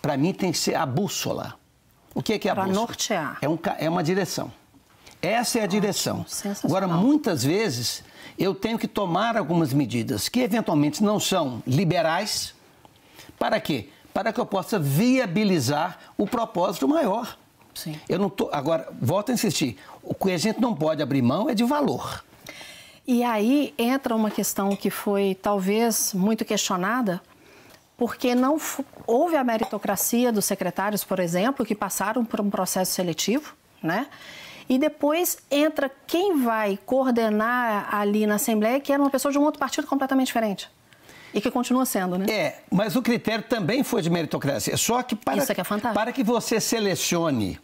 Para 0.00 0.16
mim 0.16 0.32
tem 0.32 0.52
que 0.52 0.58
ser 0.58 0.76
a 0.76 0.86
bússola. 0.86 1.54
O 2.14 2.22
que 2.22 2.34
é, 2.34 2.38
que 2.38 2.48
é 2.48 2.52
a 2.52 2.54
pra 2.54 2.64
bússola? 2.64 2.86
nortear. 2.86 3.38
É, 3.42 3.48
um, 3.48 3.58
é 3.78 3.90
uma 3.90 4.04
direção. 4.04 4.52
Essa 5.20 5.58
é 5.58 5.62
a 5.62 5.66
direção. 5.66 6.24
Agora, 6.62 6.86
muitas 6.86 7.42
vezes, 7.42 8.04
eu 8.38 8.54
tenho 8.54 8.78
que 8.78 8.86
tomar 8.86 9.36
algumas 9.36 9.72
medidas 9.72 10.28
que 10.28 10.38
eventualmente 10.38 11.02
não 11.02 11.18
são 11.18 11.60
liberais. 11.66 12.54
Para 13.36 13.60
quê? 13.60 13.88
Para 14.14 14.32
que 14.32 14.38
eu 14.38 14.46
possa 14.46 14.78
viabilizar 14.78 15.98
o 16.16 16.28
propósito 16.28 16.86
maior. 16.86 17.36
Sim. 17.74 17.98
Eu 18.08 18.20
não 18.20 18.30
tô, 18.30 18.50
agora, 18.52 18.88
volto 19.00 19.30
a 19.30 19.34
insistir, 19.34 19.78
o 20.00 20.14
que 20.14 20.30
a 20.30 20.38
gente 20.38 20.60
não 20.60 20.76
pode 20.76 21.02
abrir 21.02 21.22
mão 21.22 21.50
é 21.50 21.54
de 21.54 21.64
valor. 21.64 22.22
E 23.06 23.24
aí 23.24 23.74
entra 23.76 24.14
uma 24.14 24.30
questão 24.30 24.76
que 24.76 24.90
foi 24.90 25.36
talvez 25.40 26.14
muito 26.14 26.44
questionada, 26.44 27.20
porque 27.96 28.34
não 28.34 28.58
houve 29.06 29.36
a 29.36 29.44
meritocracia 29.44 30.32
dos 30.32 30.44
secretários, 30.44 31.02
por 31.04 31.18
exemplo, 31.18 31.64
que 31.66 31.74
passaram 31.74 32.24
por 32.24 32.40
um 32.40 32.48
processo 32.48 32.92
seletivo, 32.92 33.54
né? 33.82 34.06
E 34.68 34.78
depois 34.78 35.38
entra 35.50 35.90
quem 36.06 36.42
vai 36.42 36.78
coordenar 36.86 37.94
ali 37.94 38.26
na 38.26 38.36
Assembleia, 38.36 38.80
que 38.80 38.92
era 38.92 39.02
uma 39.02 39.10
pessoa 39.10 39.32
de 39.32 39.38
um 39.38 39.42
outro 39.42 39.58
partido 39.58 39.86
completamente 39.86 40.28
diferente. 40.28 40.70
E 41.34 41.40
que 41.40 41.50
continua 41.50 41.84
sendo, 41.84 42.18
né? 42.18 42.26
É, 42.28 42.58
mas 42.70 42.94
o 42.94 43.02
critério 43.02 43.44
também 43.44 43.82
foi 43.82 44.02
de 44.02 44.10
meritocracia. 44.10 44.76
Só 44.76 45.02
que 45.02 45.16
para, 45.16 45.38
Isso 45.38 45.50
é 45.50 45.54
que 45.54 45.60
é 45.60 45.64
fantástico. 45.64 45.94
para 45.94 46.12
que 46.12 46.22
você 46.22 46.60
selecione, 46.60 47.58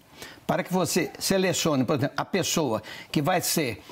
para 0.47 0.63
que 0.63 0.73
você 0.73 1.11
selecione, 1.19 1.85
por 1.85 1.97
exemplo, 1.97 2.15
a 2.17 2.25
pessoa 2.25 2.83
que 3.13 3.21
vai 3.21 3.41
ser 3.41 3.83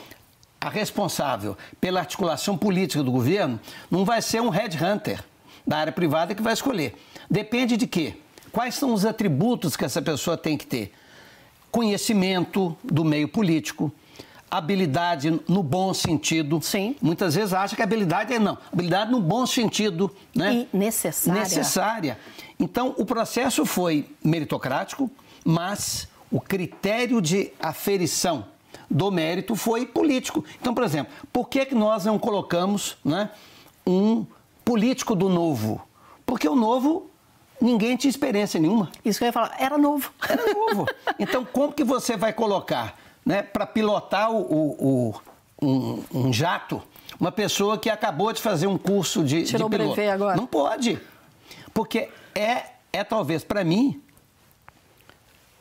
a 0.66 0.68
responsável 0.68 1.57
pela 1.81 2.00
articulação 2.00 2.59
política 2.59 3.00
do 3.00 3.12
governo, 3.12 3.61
não 3.88 4.05
vai 4.05 4.20
ser 4.20 4.42
um 4.42 4.48
headhunter 4.48 5.22
da 5.64 5.79
área 5.79 5.92
privada 5.92 6.35
que 6.35 6.42
vai 6.42 6.52
escolher. 6.52 6.96
Depende 7.31 7.76
de 7.76 7.87
quê? 7.87 8.16
Quais 8.50 8.74
são 8.74 8.92
os 8.92 9.05
atributos 9.05 9.76
que 9.76 9.85
essa 9.85 10.02
pessoa 10.02 10.37
tem 10.37 10.59
que 10.59 10.66
ter? 10.66 10.92
Conhecimento 11.70 12.76
do 12.83 13.05
meio 13.05 13.29
político, 13.29 13.92
habilidade 14.50 15.40
no 15.46 15.62
bom 15.62 15.94
sentido. 15.94 16.61
Sim. 16.61 16.96
Muitas 17.00 17.37
vezes 17.37 17.52
acha 17.55 17.76
que 17.76 17.83
habilidade 17.83 18.35
é 18.35 18.38
não. 18.40 18.59
Habilidade 18.72 19.12
no 19.12 19.20
bom 19.20 19.46
sentido, 19.46 20.12
né? 20.35 20.66
E 20.72 20.76
necessária. 20.76 21.40
Necessária. 21.42 22.18
Então, 22.59 22.92
o 22.98 23.05
processo 23.05 23.64
foi 23.64 24.09
meritocrático, 24.24 25.09
mas 25.44 26.09
o 26.29 26.40
critério 26.40 27.22
de 27.22 27.52
aferição 27.61 28.55
do 28.90 29.11
mérito 29.11 29.55
foi 29.57 29.85
político. 29.87 30.44
Então, 30.61 30.72
por 30.75 30.85
exemplo, 30.85 31.12
por 31.33 31.49
que, 31.49 31.66
que 31.66 31.75
nós 31.75 32.05
não 32.05 32.18
colocamos 32.18 32.96
né, 33.05 33.31
um 33.87 34.25
político 34.64 35.14
do 35.14 35.29
novo? 35.29 35.81
Porque 36.25 36.49
o 36.49 36.55
novo, 36.57 37.09
ninguém 37.61 37.96
tinha 37.96 38.11
experiência 38.11 38.59
nenhuma. 38.61 38.90
Isso 39.05 39.18
que 39.18 39.25
eu 39.25 39.27
ia 39.29 39.33
falar, 39.33 39.55
era 39.59 39.77
novo. 39.79 40.11
Era 40.29 40.42
novo. 40.55 40.87
Então, 41.18 41.44
como 41.44 41.72
que 41.72 41.83
você 41.85 42.16
vai 42.16 42.33
colocar 42.33 42.96
né, 43.25 43.42
para 43.42 43.66
pilotar 43.66 44.31
o, 44.31 44.40
o- 44.42 44.87
o- 44.87 45.14
um, 45.62 46.03
um 46.12 46.33
jato 46.33 46.83
uma 47.18 47.33
pessoa 47.33 47.79
que 47.79 47.88
acabou 47.88 48.31
de 48.33 48.42
fazer 48.42 48.66
um 48.66 48.77
curso 48.77 49.25
de, 49.25 49.42
de 49.42 49.49
Tirou 49.49 49.68
o 49.68 49.70
piloto? 49.70 49.94
brevet 49.94 50.12
agora. 50.12 50.37
Não 50.37 50.46
pode. 50.46 51.01
Porque 51.72 52.11
é, 52.35 52.64
é 52.92 53.03
talvez, 53.03 53.42
para 53.42 53.64
mim, 53.64 54.03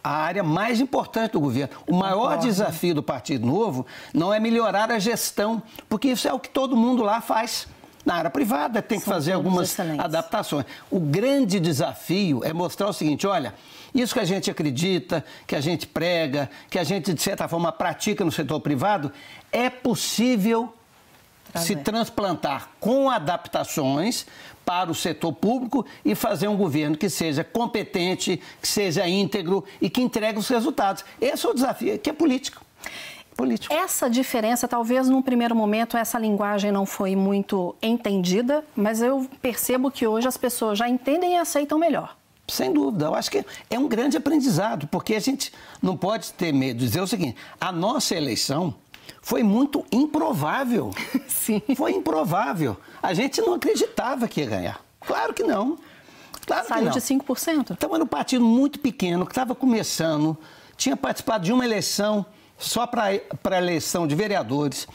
a 0.05 0.09
área 0.17 0.43
mais 0.43 0.79
importante 0.79 1.31
do 1.31 1.39
governo. 1.39 1.73
O 1.87 1.95
maior 1.95 2.19
Concordo. 2.33 2.45
desafio 2.45 2.93
do 2.93 3.01
Partido 3.01 3.47
Novo 3.47 3.87
não 4.13 4.31
é 4.31 4.39
melhorar 4.39 4.91
a 4.91 4.99
gestão, 4.99 5.63
porque 5.89 6.09
isso 6.09 6.27
é 6.27 6.33
o 6.33 6.39
que 6.39 6.47
todo 6.47 6.77
mundo 6.77 7.01
lá 7.01 7.21
faz. 7.21 7.67
Na 8.05 8.13
área 8.17 8.29
privada 8.29 8.83
tem 8.83 8.99
que 8.99 9.05
São 9.05 9.15
fazer 9.15 9.31
todos 9.31 9.45
algumas 9.47 9.69
excelentes. 9.71 10.05
adaptações. 10.05 10.67
O 10.91 10.99
grande 10.99 11.59
desafio 11.59 12.43
é 12.43 12.53
mostrar 12.53 12.87
o 12.87 12.93
seguinte: 12.93 13.25
olha, 13.25 13.55
isso 13.95 14.13
que 14.13 14.19
a 14.19 14.25
gente 14.25 14.51
acredita, 14.51 15.25
que 15.47 15.55
a 15.55 15.59
gente 15.61 15.87
prega, 15.87 16.51
que 16.69 16.77
a 16.77 16.83
gente, 16.83 17.11
de 17.11 17.21
certa 17.23 17.47
forma, 17.47 17.71
pratica 17.71 18.23
no 18.23 18.31
setor 18.31 18.59
privado, 18.59 19.11
é 19.51 19.71
possível 19.71 20.71
Trazer. 21.51 21.65
se 21.65 21.75
transplantar 21.77 22.69
com 22.79 23.09
adaptações 23.09 24.27
para 24.65 24.91
o 24.91 24.95
setor 24.95 25.31
público 25.31 25.85
e 26.03 26.15
fazer 26.15 26.47
um 26.47 26.57
governo 26.57 26.97
que 26.97 27.09
seja 27.09 27.43
competente, 27.43 28.41
que 28.61 28.67
seja 28.67 29.07
íntegro 29.07 29.63
e 29.79 29.89
que 29.89 30.01
entregue 30.01 30.39
os 30.39 30.47
resultados. 30.47 31.05
Esse 31.21 31.45
é 31.45 31.49
o 31.49 31.53
desafio, 31.53 31.99
que 31.99 32.09
é 32.09 32.13
político. 32.13 32.65
Político. 33.35 33.73
Essa 33.73 34.09
diferença, 34.09 34.65
talvez 34.65 35.09
num 35.09 35.21
primeiro 35.21 35.53
momento 35.53 35.97
essa 35.97 36.17
linguagem 36.17 36.71
não 36.71 36.85
foi 36.85 37.17
muito 37.17 37.75
entendida, 37.81 38.63
mas 38.73 39.01
eu 39.01 39.29
percebo 39.41 39.91
que 39.91 40.07
hoje 40.07 40.25
as 40.25 40.37
pessoas 40.37 40.79
já 40.79 40.87
entendem 40.87 41.33
e 41.33 41.37
aceitam 41.37 41.77
melhor. 41.77 42.15
Sem 42.47 42.71
dúvida, 42.71 43.05
eu 43.05 43.15
acho 43.15 43.31
que 43.31 43.43
é 43.69 43.79
um 43.79 43.87
grande 43.87 44.17
aprendizado, 44.17 44.87
porque 44.87 45.15
a 45.15 45.19
gente 45.19 45.51
não 45.81 45.97
pode 45.97 46.31
ter 46.33 46.53
medo 46.53 46.79
de 46.79 46.85
dizer 46.85 47.01
o 47.01 47.07
seguinte: 47.07 47.35
a 47.59 47.71
nossa 47.71 48.15
eleição 48.15 48.73
foi 49.21 49.43
muito 49.43 49.85
improvável. 49.91 50.91
Sim. 51.27 51.61
Foi 51.75 51.91
improvável. 51.91 52.77
A 53.01 53.13
gente 53.13 53.41
não 53.41 53.53
acreditava 53.53 54.27
que 54.27 54.41
ia 54.41 54.47
ganhar. 54.47 54.81
Claro 55.01 55.33
que 55.33 55.43
não. 55.43 55.77
Claro 56.45 56.67
Saiu 56.67 56.91
que 56.91 56.99
de 56.99 57.13
não. 57.13 57.19
5%. 57.25 57.71
Então 57.71 57.93
era 57.93 58.03
um 58.03 58.07
partido 58.07 58.43
muito 58.43 58.79
pequeno, 58.79 59.25
que 59.25 59.31
estava 59.31 59.55
começando, 59.55 60.37
tinha 60.77 60.95
participado 60.95 61.43
de 61.43 61.51
uma 61.51 61.65
eleição 61.65 62.25
só 62.57 62.85
para 62.85 63.05
a 63.05 63.57
eleição 63.57 64.07
de 64.07 64.15
vereadores. 64.15 64.87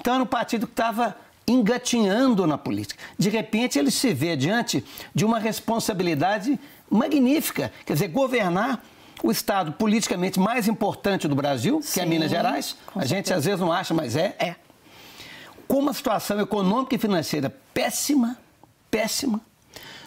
Então 0.00 0.14
era 0.14 0.22
um 0.22 0.26
partido 0.26 0.66
que 0.66 0.72
estava 0.72 1.16
engatinhando 1.46 2.46
na 2.46 2.58
política. 2.58 3.02
De 3.18 3.28
repente 3.28 3.78
ele 3.78 3.90
se 3.90 4.12
vê 4.12 4.36
diante 4.36 4.84
de 5.14 5.24
uma 5.24 5.38
responsabilidade 5.38 6.58
magnífica, 6.90 7.72
quer 7.84 7.92
dizer, 7.92 8.08
governar 8.08 8.82
o 9.22 9.30
estado 9.30 9.72
politicamente 9.72 10.38
mais 10.38 10.68
importante 10.68 11.26
do 11.26 11.34
Brasil, 11.34 11.80
que 11.80 12.00
é 12.00 12.04
Sim, 12.04 12.08
Minas 12.08 12.30
Gerais. 12.30 12.76
A 12.94 13.04
gente 13.04 13.32
às 13.32 13.44
vezes 13.44 13.60
não 13.60 13.72
acha, 13.72 13.94
mas 13.94 14.16
é. 14.16 14.36
É. 14.38 14.56
Com 15.66 15.78
uma 15.78 15.92
situação 15.92 16.40
econômica 16.40 16.94
e 16.94 16.98
financeira 16.98 17.54
péssima, 17.74 18.38
péssima, 18.90 19.40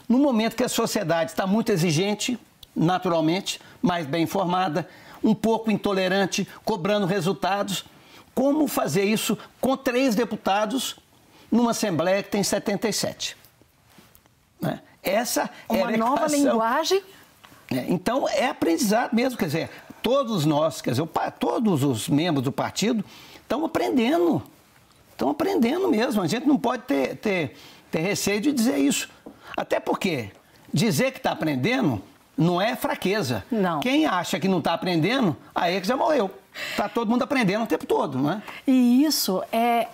no 0.08 0.18
momento 0.18 0.56
que 0.56 0.64
a 0.64 0.70
sociedade 0.70 1.32
está 1.32 1.46
muito 1.46 1.72
exigente, 1.72 2.40
naturalmente, 2.76 3.60
mais 3.82 4.06
bem 4.06 4.24
informada, 4.24 4.88
um 5.24 5.36
pouco 5.36 5.70
intolerante, 5.70 6.48
cobrando 6.64 7.06
resultados. 7.06 7.86
Como 8.34 8.68
fazer 8.68 9.04
isso 9.04 9.38
com 9.60 9.76
três 9.76 10.16
deputados 10.16 10.96
numa 11.52 11.72
Assembleia 11.72 12.24
que 12.24 12.30
tem 12.30 12.42
77? 12.42 13.36
Né? 14.62 14.80
Essa 15.04 15.50
é 15.68 15.74
Uma 15.74 15.88
a 15.88 15.98
nova 15.98 16.28
linguagem. 16.28 17.02
É, 17.72 17.86
então 17.88 18.28
é 18.28 18.48
aprendizado 18.48 19.14
mesmo, 19.14 19.38
quer 19.38 19.46
dizer, 19.46 19.70
todos 20.02 20.46
nós, 20.46 20.82
quer 20.82 20.92
dizer, 20.92 21.08
todos 21.40 21.84
os 21.84 22.10
membros 22.10 22.44
do 22.44 22.52
partido 22.52 23.04
estão 23.36 23.66
aprendendo. 23.66 24.42
Estão 25.12 25.30
aprendendo 25.30 25.90
mesmo. 25.90 26.22
A 26.22 26.28
gente 26.28 26.48
não 26.48 26.58
pode 26.58 26.84
ter, 26.84 27.18
ter, 27.18 27.58
ter 27.92 28.00
receio 28.00 28.40
de 28.40 28.52
dizer 28.52 28.78
isso. 28.78 29.10
Até 29.56 29.80
porque 29.80 30.32
dizer 30.74 31.12
que 31.12 31.18
está 31.18 31.32
aprendendo 31.32 32.02
não 32.38 32.62
é 32.62 32.76
fraqueza. 32.76 33.44
Não. 33.52 33.82
Quem 33.82 34.06
acha 34.06 34.40
que 34.40 34.48
não 34.48 34.60
está 34.60 34.74
aprendendo, 34.74 35.36
aí 35.54 35.76
é 35.76 35.82
que 35.82 35.88
já 35.88 35.98
morreu. 35.98 36.32
Está 36.72 36.88
todo 36.88 37.10
mundo 37.10 37.24
aprendendo 37.24 37.64
o 37.64 37.68
tempo 37.68 37.86
todo, 37.86 38.18
não 38.18 38.32
é? 38.32 38.42
E 38.66 39.04
isso 39.04 39.44
é, 39.52 39.88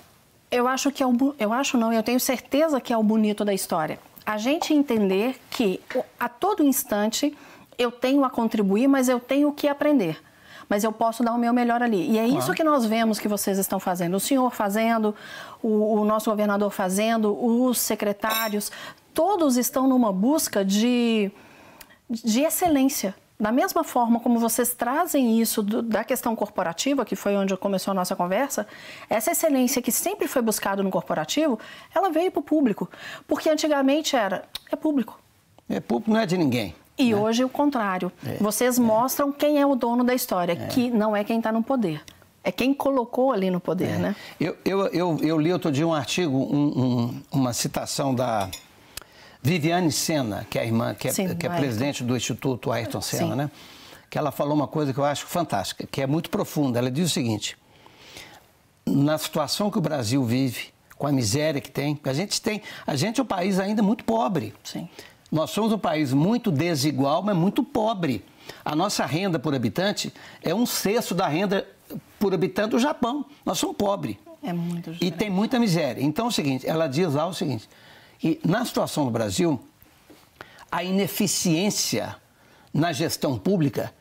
eu 0.51 0.67
acho 0.67 0.91
que 0.91 1.01
é 1.01 1.07
o, 1.07 1.35
eu 1.39 1.51
acho 1.51 1.77
não, 1.77 1.91
eu 1.91 2.03
tenho 2.03 2.19
certeza 2.19 2.79
que 2.79 2.93
é 2.93 2.97
o 2.97 3.03
bonito 3.03 3.43
da 3.43 3.53
história. 3.53 3.99
A 4.25 4.37
gente 4.37 4.73
entender 4.73 5.39
que 5.49 5.81
a 6.19 6.29
todo 6.29 6.63
instante 6.63 7.35
eu 7.77 7.91
tenho 7.91 8.23
a 8.23 8.29
contribuir, 8.29 8.87
mas 8.87 9.07
eu 9.09 9.19
tenho 9.19 9.51
que 9.51 9.67
aprender. 9.67 10.21
Mas 10.67 10.83
eu 10.83 10.91
posso 10.91 11.23
dar 11.23 11.33
o 11.33 11.37
meu 11.37 11.53
melhor 11.53 11.83
ali. 11.83 12.09
E 12.11 12.17
é 12.17 12.25
isso 12.27 12.51
que 12.53 12.63
nós 12.63 12.85
vemos 12.85 13.19
que 13.19 13.27
vocês 13.27 13.59
estão 13.59 13.79
fazendo. 13.79 14.15
O 14.15 14.19
senhor 14.19 14.51
fazendo, 14.51 15.13
o, 15.61 15.99
o 16.01 16.05
nosso 16.05 16.29
governador 16.29 16.71
fazendo, 16.71 17.31
os 17.39 17.77
secretários, 17.77 18.71
todos 19.13 19.57
estão 19.57 19.87
numa 19.87 20.11
busca 20.11 20.65
de, 20.65 21.31
de 22.09 22.41
excelência. 22.41 23.13
Da 23.39 23.51
mesma 23.51 23.83
forma 23.83 24.19
como 24.19 24.39
vocês 24.39 24.73
trazem 24.73 25.39
isso 25.39 25.61
do- 25.61 25.81
da 25.83 26.03
questão 26.03 26.35
corporativa, 26.35 27.03
que 27.05 27.15
foi 27.15 27.35
onde 27.35 27.55
começou 27.57 27.91
a 27.91 27.93
nossa 27.93 28.15
conversa, 28.15 28.65
essa 29.09 29.31
excelência 29.33 29.81
que 29.81 29.91
sempre 29.91 30.25
foi 30.27 30.41
buscada 30.41 30.81
no 30.81 30.89
corporativo, 30.89 31.59
ela 31.93 32.09
veio 32.09 32.31
para 32.31 32.39
o 32.39 32.43
público. 32.43 32.89
Porque 33.27 33.49
antigamente 33.49 34.15
era, 34.15 34.45
é 34.71 34.75
público. 34.75 35.19
É 35.69 35.79
público, 35.79 36.11
não 36.11 36.19
é 36.19 36.25
de 36.25 36.37
ninguém. 36.37 36.73
E 36.97 37.13
hoje 37.13 37.43
o 37.43 37.49
contrário. 37.49 38.11
É, 38.25 38.37
Vocês 38.37 38.79
mostram 38.79 39.31
quem 39.31 39.59
é 39.59 39.65
o 39.65 39.75
dono 39.75 40.03
da 40.03 40.13
história, 40.13 40.55
que 40.55 40.89
não 40.89 41.15
é 41.15 41.23
quem 41.23 41.37
está 41.37 41.51
no 41.51 41.61
poder. 41.61 42.01
É 42.43 42.51
quem 42.51 42.73
colocou 42.73 43.31
ali 43.31 43.49
no 43.49 43.59
poder, 43.59 43.95
é. 43.95 43.97
né? 43.97 44.15
Eu, 44.39 44.55
eu, 44.63 44.87
eu, 44.87 45.19
eu, 45.21 45.39
li 45.39 45.51
outro 45.51 45.71
dia 45.71 45.85
um 45.85 45.93
artigo, 45.93 46.37
um, 46.37 46.83
um, 46.83 47.21
uma 47.31 47.53
citação 47.53 48.13
da 48.13 48.49
Viviane 49.41 49.91
Senna, 49.91 50.45
que 50.49 50.57
é 50.57 50.61
a 50.61 50.65
irmã, 50.65 50.93
que 50.93 51.07
é, 51.07 51.11
Sim, 51.11 51.35
que 51.35 51.45
é 51.45 51.49
presidente 51.49 52.03
do 52.03 52.15
Instituto 52.15 52.71
Ayrton 52.71 53.01
Senna, 53.01 53.31
Sim. 53.31 53.35
né? 53.35 53.51
Que 54.09 54.17
ela 54.17 54.31
falou 54.31 54.53
uma 54.53 54.67
coisa 54.67 54.93
que 54.93 54.99
eu 54.99 55.05
acho 55.05 55.25
fantástica, 55.25 55.87
que 55.89 56.01
é 56.01 56.07
muito 56.07 56.29
profunda. 56.29 56.79
Ela 56.79 56.91
diz 56.91 57.07
o 57.07 57.13
seguinte: 57.13 57.57
na 58.85 59.17
situação 59.17 59.71
que 59.71 59.77
o 59.77 59.81
Brasil 59.81 60.23
vive, 60.23 60.67
com 60.97 61.07
a 61.07 61.11
miséria 61.11 61.59
que 61.59 61.71
tem, 61.71 61.99
a 62.03 62.13
gente 62.13 62.41
tem, 62.41 62.61
a 62.85 62.95
gente 62.95 63.19
é 63.19 63.23
um 63.23 63.25
país 63.25 63.59
ainda 63.59 63.81
muito 63.81 64.03
pobre. 64.03 64.53
Sim. 64.63 64.87
Nós 65.35 65.49
somos 65.49 65.73
um 65.73 65.77
país 65.77 66.13
muito 66.13 66.49
desigual, 66.49 67.21
mas 67.21 67.35
muito 67.35 67.61
pobre. 67.61 68.23
A 68.63 68.73
nossa 68.73 69.05
renda 69.05 69.37
por 69.37 69.53
habitante 69.53 70.13
é 70.41 70.55
um 70.55 70.65
sexto 70.65 71.13
da 71.13 71.27
renda 71.27 71.67
por 72.17 72.33
habitante 72.33 72.69
do 72.69 72.79
Japão. 72.79 73.25
Nós 73.45 73.59
somos 73.59 73.75
pobres. 73.75 74.15
É 74.41 74.53
muito 74.53 74.91
diferente. 74.91 75.05
E 75.05 75.11
tem 75.11 75.29
muita 75.29 75.59
miséria. 75.59 76.01
Então 76.01 76.27
é 76.27 76.29
o 76.29 76.31
seguinte, 76.31 76.65
ela 76.65 76.87
diz 76.87 77.13
lá 77.13 77.27
o 77.27 77.33
seguinte, 77.33 77.67
que 78.17 78.39
na 78.45 78.63
situação 78.63 79.03
do 79.03 79.11
Brasil, 79.11 79.59
a 80.71 80.85
ineficiência 80.85 82.15
na 82.73 82.93
gestão 82.93 83.37
pública 83.37 83.93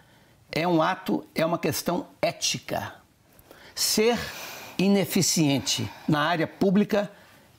é 0.52 0.68
um 0.68 0.80
ato, 0.80 1.26
é 1.34 1.44
uma 1.44 1.58
questão 1.58 2.06
ética. 2.22 2.94
Ser 3.74 4.16
ineficiente 4.78 5.90
na 6.06 6.20
área 6.20 6.46
pública 6.46 7.10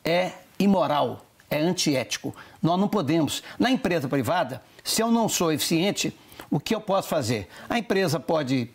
é 0.01 0.31
imoral, 0.57 1.24
é 1.49 1.58
antiético. 1.58 2.36
Nós 2.62 2.79
não 2.79 2.88
podemos. 2.88 3.43
Na 3.60 3.69
empresa 3.69 4.08
privada, 4.08 4.62
se 4.84 5.01
eu 5.01 5.12
não 5.12 5.27
sou 5.29 5.51
eficiente, 5.51 6.15
o 6.49 6.60
que 6.60 6.75
eu 6.75 6.81
posso 6.81 7.08
fazer? 7.08 7.47
A 7.69 7.77
empresa 7.77 8.19
pode 8.19 8.69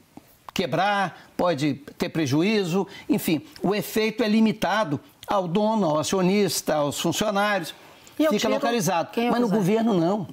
quebrar, 0.52 1.30
pode 1.37 1.74
ter 1.96 2.09
prejuízo, 2.09 2.87
enfim, 3.09 3.42
o 3.62 3.74
efeito 3.74 4.22
é 4.22 4.28
limitado 4.28 5.00
ao 5.26 5.46
dono, 5.46 5.87
ao 5.87 5.98
acionista, 5.98 6.74
aos 6.74 7.00
funcionários, 7.00 7.74
e 8.18 8.24
fica 8.24 8.38
tiro, 8.38 8.52
localizado. 8.54 9.11
Mas 9.30 9.40
no 9.40 9.48
governo 9.48 9.94
não. 9.94 10.28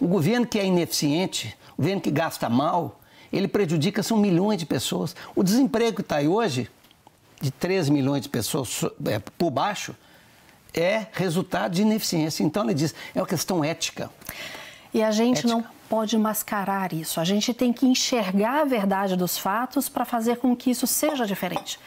O 0.00 0.06
governo 0.08 0.46
que 0.46 0.58
é 0.58 0.66
ineficiente, 0.66 1.56
o 1.76 1.82
governo 1.82 2.00
que 2.00 2.10
gasta 2.10 2.48
mal, 2.48 3.00
ele 3.32 3.46
prejudica, 3.46 4.02
são 4.02 4.16
milhões 4.16 4.58
de 4.58 4.66
pessoas. 4.66 5.14
O 5.34 5.42
desemprego 5.42 5.96
que 5.96 6.02
está 6.02 6.16
aí 6.16 6.28
hoje, 6.28 6.68
de 7.40 7.50
3 7.50 7.88
milhões 7.88 8.22
de 8.22 8.28
pessoas 8.28 8.84
é, 9.06 9.18
por 9.38 9.50
baixo, 9.50 9.94
é 10.74 11.06
resultado 11.12 11.72
de 11.72 11.82
ineficiência. 11.82 12.42
Então, 12.42 12.64
ele 12.64 12.74
diz, 12.74 12.94
é 13.14 13.20
uma 13.20 13.26
questão 13.26 13.64
ética. 13.64 14.10
E 14.92 15.02
a 15.02 15.10
gente 15.10 15.38
ética. 15.38 15.48
não 15.48 15.64
pode 15.88 16.16
mascarar 16.16 16.92
isso. 16.92 17.20
A 17.20 17.24
gente 17.24 17.52
tem 17.52 17.72
que 17.72 17.86
enxergar 17.86 18.62
a 18.62 18.64
verdade 18.64 19.16
dos 19.16 19.38
fatos 19.38 19.88
para 19.88 20.04
fazer 20.04 20.38
com 20.38 20.56
que 20.56 20.70
isso 20.70 20.86
seja 20.86 21.26
diferente. 21.26 21.78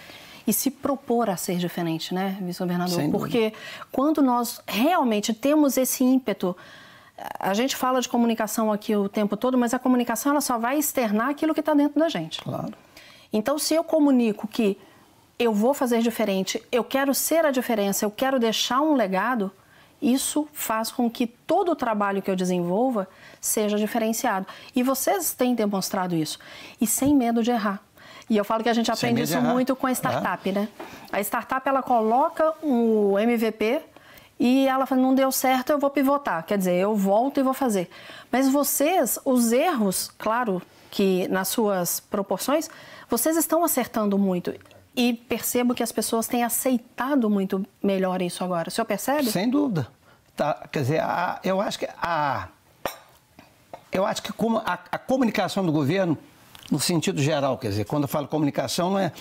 E 0.47 0.53
se 0.53 0.69
propor 0.69 1.29
a 1.29 1.35
ser 1.35 1.57
diferente, 1.57 2.13
né, 2.13 2.37
vice-governador? 2.39 3.09
Porque 3.09 3.51
quando 3.91 4.21
nós 4.21 4.61
realmente 4.67 5.33
temos 5.33 5.75
esse 5.75 6.03
ímpeto 6.03 6.55
a 7.39 7.53
gente 7.53 7.75
fala 7.75 8.01
de 8.01 8.09
comunicação 8.09 8.71
aqui 8.71 8.95
o 8.95 9.07
tempo 9.07 9.37
todo, 9.37 9.57
mas 9.57 9.73
a 9.73 9.79
comunicação 9.79 10.33
ela 10.33 10.41
só 10.41 10.57
vai 10.57 10.77
externar 10.77 11.29
aquilo 11.29 11.53
que 11.53 11.61
está 11.61 11.73
dentro 11.73 11.99
da 11.99 12.09
gente. 12.09 12.41
Claro. 12.41 12.73
Então, 13.31 13.57
se 13.57 13.73
eu 13.73 13.83
comunico 13.83 14.47
que 14.47 14.77
eu 15.37 15.53
vou 15.53 15.73
fazer 15.73 16.01
diferente, 16.01 16.61
eu 16.71 16.83
quero 16.83 17.13
ser 17.13 17.45
a 17.45 17.51
diferença, 17.51 18.05
eu 18.05 18.11
quero 18.11 18.39
deixar 18.39 18.81
um 18.81 18.95
legado, 18.95 19.51
isso 20.01 20.47
faz 20.53 20.91
com 20.91 21.09
que 21.09 21.27
todo 21.27 21.71
o 21.71 21.75
trabalho 21.75 22.21
que 22.21 22.29
eu 22.29 22.35
desenvolva 22.35 23.07
seja 23.41 23.77
diferenciado. 23.77 24.45
E 24.75 24.83
vocês 24.83 25.33
têm 25.33 25.55
demonstrado 25.55 26.15
isso. 26.15 26.37
E 26.79 26.85
sem 26.85 27.15
medo 27.15 27.41
de 27.41 27.51
errar. 27.51 27.81
E 28.29 28.37
eu 28.37 28.43
falo 28.43 28.63
que 28.63 28.69
a 28.69 28.73
gente 28.73 28.91
aprende 28.91 29.21
isso 29.21 29.39
muito 29.41 29.75
com 29.75 29.87
a 29.87 29.91
startup, 29.91 30.51
né? 30.51 30.67
A 31.11 31.19
startup, 31.21 31.67
ela 31.67 31.81
coloca 31.81 32.53
o 32.61 33.17
MVP 33.19 33.81
e 34.39 34.67
ela 34.67 34.85
fala, 34.85 35.01
não 35.01 35.15
deu 35.15 35.31
certo, 35.31 35.71
eu 35.71 35.79
vou 35.79 35.89
pivotar. 35.89 36.43
Quer 36.45 36.57
dizer, 36.57 36.75
eu 36.75 36.95
volto 36.95 37.39
e 37.39 37.43
vou 37.43 37.53
fazer. 37.53 37.89
Mas 38.31 38.49
vocês, 38.49 39.19
os 39.23 39.51
erros, 39.51 40.11
claro 40.17 40.61
que 40.91 41.27
nas 41.27 41.47
suas 41.47 41.99
proporções, 41.99 42.69
vocês 43.09 43.37
estão 43.37 43.63
acertando 43.63 44.17
muito. 44.17 44.53
E 44.95 45.13
percebo 45.13 45.73
que 45.73 45.83
as 45.83 45.91
pessoas 45.91 46.27
têm 46.27 46.43
aceitado 46.43 47.29
muito 47.29 47.65
melhor 47.83 48.21
isso 48.21 48.43
agora. 48.43 48.69
O 48.69 48.71
senhor 48.71 48.85
percebe? 48.85 49.29
Sem 49.29 49.49
dúvida. 49.49 49.87
Tá, 50.35 50.67
quer 50.71 50.81
dizer, 50.81 51.01
a, 51.01 51.39
eu 51.43 51.59
acho 51.61 51.79
que 51.79 51.87
a, 52.01 52.49
eu 53.91 54.05
acho 54.05 54.21
que 54.21 54.33
como 54.33 54.57
a, 54.57 54.79
a, 54.91 54.97
comunicação 54.97 55.65
do 55.65 55.71
governo, 55.71 56.17
no 56.69 56.79
sentido 56.79 57.21
geral, 57.21 57.57
quer 57.57 57.69
dizer, 57.69 57.85
quando 57.85 58.03
eu 58.03 58.07
falo 58.09 58.27
comunicação, 58.27 58.91
não, 58.91 58.99
é, 58.99 59.11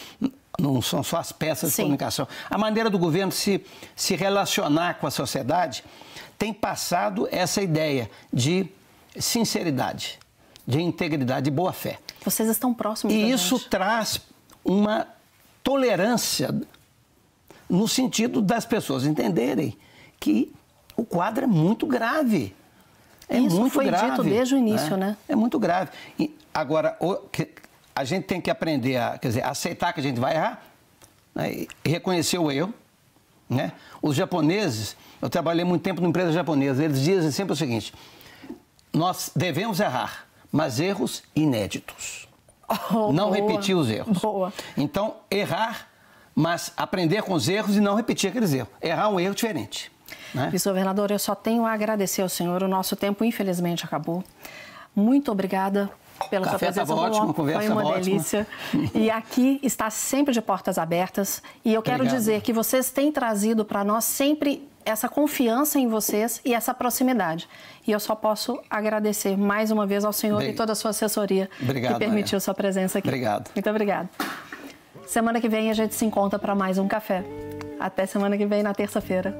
não 0.58 0.82
são 0.82 1.02
só 1.02 1.18
as 1.18 1.30
peças 1.30 1.70
Sim. 1.70 1.76
de 1.76 1.82
comunicação. 1.82 2.26
A 2.50 2.58
maneira 2.58 2.90
do 2.90 2.98
governo 2.98 3.30
se, 3.30 3.64
se 3.94 4.16
relacionar 4.16 4.94
com 4.94 5.06
a 5.06 5.10
sociedade 5.10 5.84
tem 6.36 6.52
passado 6.52 7.28
essa 7.30 7.62
ideia 7.62 8.10
de 8.32 8.66
sinceridade, 9.16 10.18
de 10.66 10.80
integridade, 10.80 11.44
de 11.44 11.50
boa 11.50 11.72
fé. 11.72 12.00
Vocês 12.24 12.48
estão 12.48 12.74
próximos 12.74 13.14
E 13.14 13.30
isso 13.30 13.58
traz 13.68 14.20
uma 14.64 15.06
tolerância 15.64 16.54
no 17.68 17.88
sentido 17.88 18.40
das 18.40 18.64
pessoas 18.64 19.04
entenderem 19.04 19.76
que 20.20 20.52
o 20.96 21.04
quadro 21.04 21.44
é 21.44 21.46
muito 21.46 21.86
grave. 21.86 22.54
É 23.28 23.38
Isso 23.38 23.58
muito 23.58 23.72
foi 23.72 23.86
grave, 23.86 24.10
dito 24.10 24.22
desde 24.22 24.54
o 24.54 24.58
início, 24.58 24.96
né? 24.96 25.08
né? 25.08 25.16
É 25.28 25.34
muito 25.34 25.58
grave. 25.58 25.90
E 26.18 26.36
agora, 26.52 26.96
o, 27.00 27.16
que, 27.16 27.48
a 27.96 28.04
gente 28.04 28.24
tem 28.24 28.40
que 28.40 28.50
aprender 28.50 28.98
a, 28.98 29.18
quer 29.18 29.28
dizer, 29.28 29.44
aceitar 29.44 29.92
que 29.92 30.00
a 30.00 30.02
gente 30.02 30.20
vai 30.20 30.34
errar 30.36 30.62
né? 31.34 31.66
reconhecer 31.84 32.38
o 32.38 32.50
erro. 32.50 32.72
Né? 33.48 33.72
Os 34.00 34.16
japoneses, 34.16 34.96
eu 35.20 35.28
trabalhei 35.28 35.64
muito 35.64 35.82
tempo 35.82 36.00
numa 36.00 36.10
empresa 36.10 36.32
japonesa, 36.32 36.84
eles 36.84 37.00
dizem 37.00 37.30
sempre 37.30 37.52
o 37.52 37.56
seguinte: 37.56 37.92
nós 38.92 39.30
devemos 39.34 39.80
errar, 39.80 40.26
mas 40.50 40.80
erros 40.80 41.22
inéditos. 41.34 42.26
Oh, 42.90 43.10
não 43.12 43.30
boa, 43.30 43.36
repetir 43.36 43.76
os 43.76 43.90
erros. 43.90 44.18
Boa. 44.18 44.52
Então, 44.76 45.16
errar, 45.30 45.88
mas 46.34 46.72
aprender 46.76 47.22
com 47.22 47.34
os 47.34 47.48
erros 47.48 47.76
e 47.76 47.80
não 47.80 47.94
repetir 47.94 48.30
aqueles 48.30 48.52
erros. 48.52 48.70
Errar 48.80 49.08
um 49.08 49.20
erro 49.20 49.34
diferente. 49.34 49.90
Né? 50.34 50.48
Vice-governador, 50.50 51.10
eu 51.10 51.18
só 51.18 51.34
tenho 51.34 51.64
a 51.64 51.72
agradecer 51.72 52.22
ao 52.22 52.28
senhor. 52.28 52.62
O 52.62 52.68
nosso 52.68 52.96
tempo, 52.96 53.24
infelizmente, 53.24 53.84
acabou. 53.84 54.24
Muito 54.94 55.30
obrigada 55.30 55.90
pela 56.30 56.46
Café 56.46 56.72
sua 56.72 56.84
presença. 56.84 56.94
Ótimo, 56.94 57.34
conversa 57.34 57.60
Foi 57.62 57.70
uma 57.70 57.94
delícia. 57.94 58.46
E 58.94 59.10
aqui 59.10 59.60
está 59.62 59.90
sempre 59.90 60.32
de 60.32 60.40
portas 60.40 60.78
abertas. 60.78 61.42
E 61.64 61.72
eu 61.72 61.82
quero 61.82 61.98
Obrigado. 61.98 62.16
dizer 62.16 62.40
que 62.42 62.52
vocês 62.52 62.90
têm 62.90 63.10
trazido 63.12 63.64
para 63.64 63.84
nós 63.84 64.04
sempre 64.04 64.68
essa 64.84 65.08
confiança 65.08 65.78
em 65.78 65.88
vocês 65.88 66.40
e 66.44 66.54
essa 66.54 66.74
proximidade. 66.74 67.48
E 67.86 67.92
eu 67.92 68.00
só 68.00 68.14
posso 68.14 68.60
agradecer 68.68 69.36
mais 69.36 69.70
uma 69.70 69.86
vez 69.86 70.04
ao 70.04 70.12
senhor 70.12 70.40
Bem, 70.40 70.50
e 70.50 70.54
toda 70.54 70.72
a 70.72 70.74
sua 70.74 70.90
assessoria 70.90 71.48
obrigado, 71.62 71.92
que 71.94 71.98
permitiu 71.98 72.36
Maria. 72.36 72.40
sua 72.40 72.54
presença 72.54 72.98
aqui. 72.98 73.08
Obrigado. 73.08 73.50
Muito 73.54 73.70
obrigado. 73.70 74.08
Semana 75.06 75.40
que 75.40 75.48
vem 75.48 75.70
a 75.70 75.74
gente 75.74 75.94
se 75.94 76.04
encontra 76.04 76.38
para 76.38 76.54
mais 76.54 76.78
um 76.78 76.88
café. 76.88 77.24
Até 77.78 78.06
semana 78.06 78.36
que 78.36 78.46
vem, 78.46 78.62
na 78.62 78.72
terça-feira. 78.72 79.38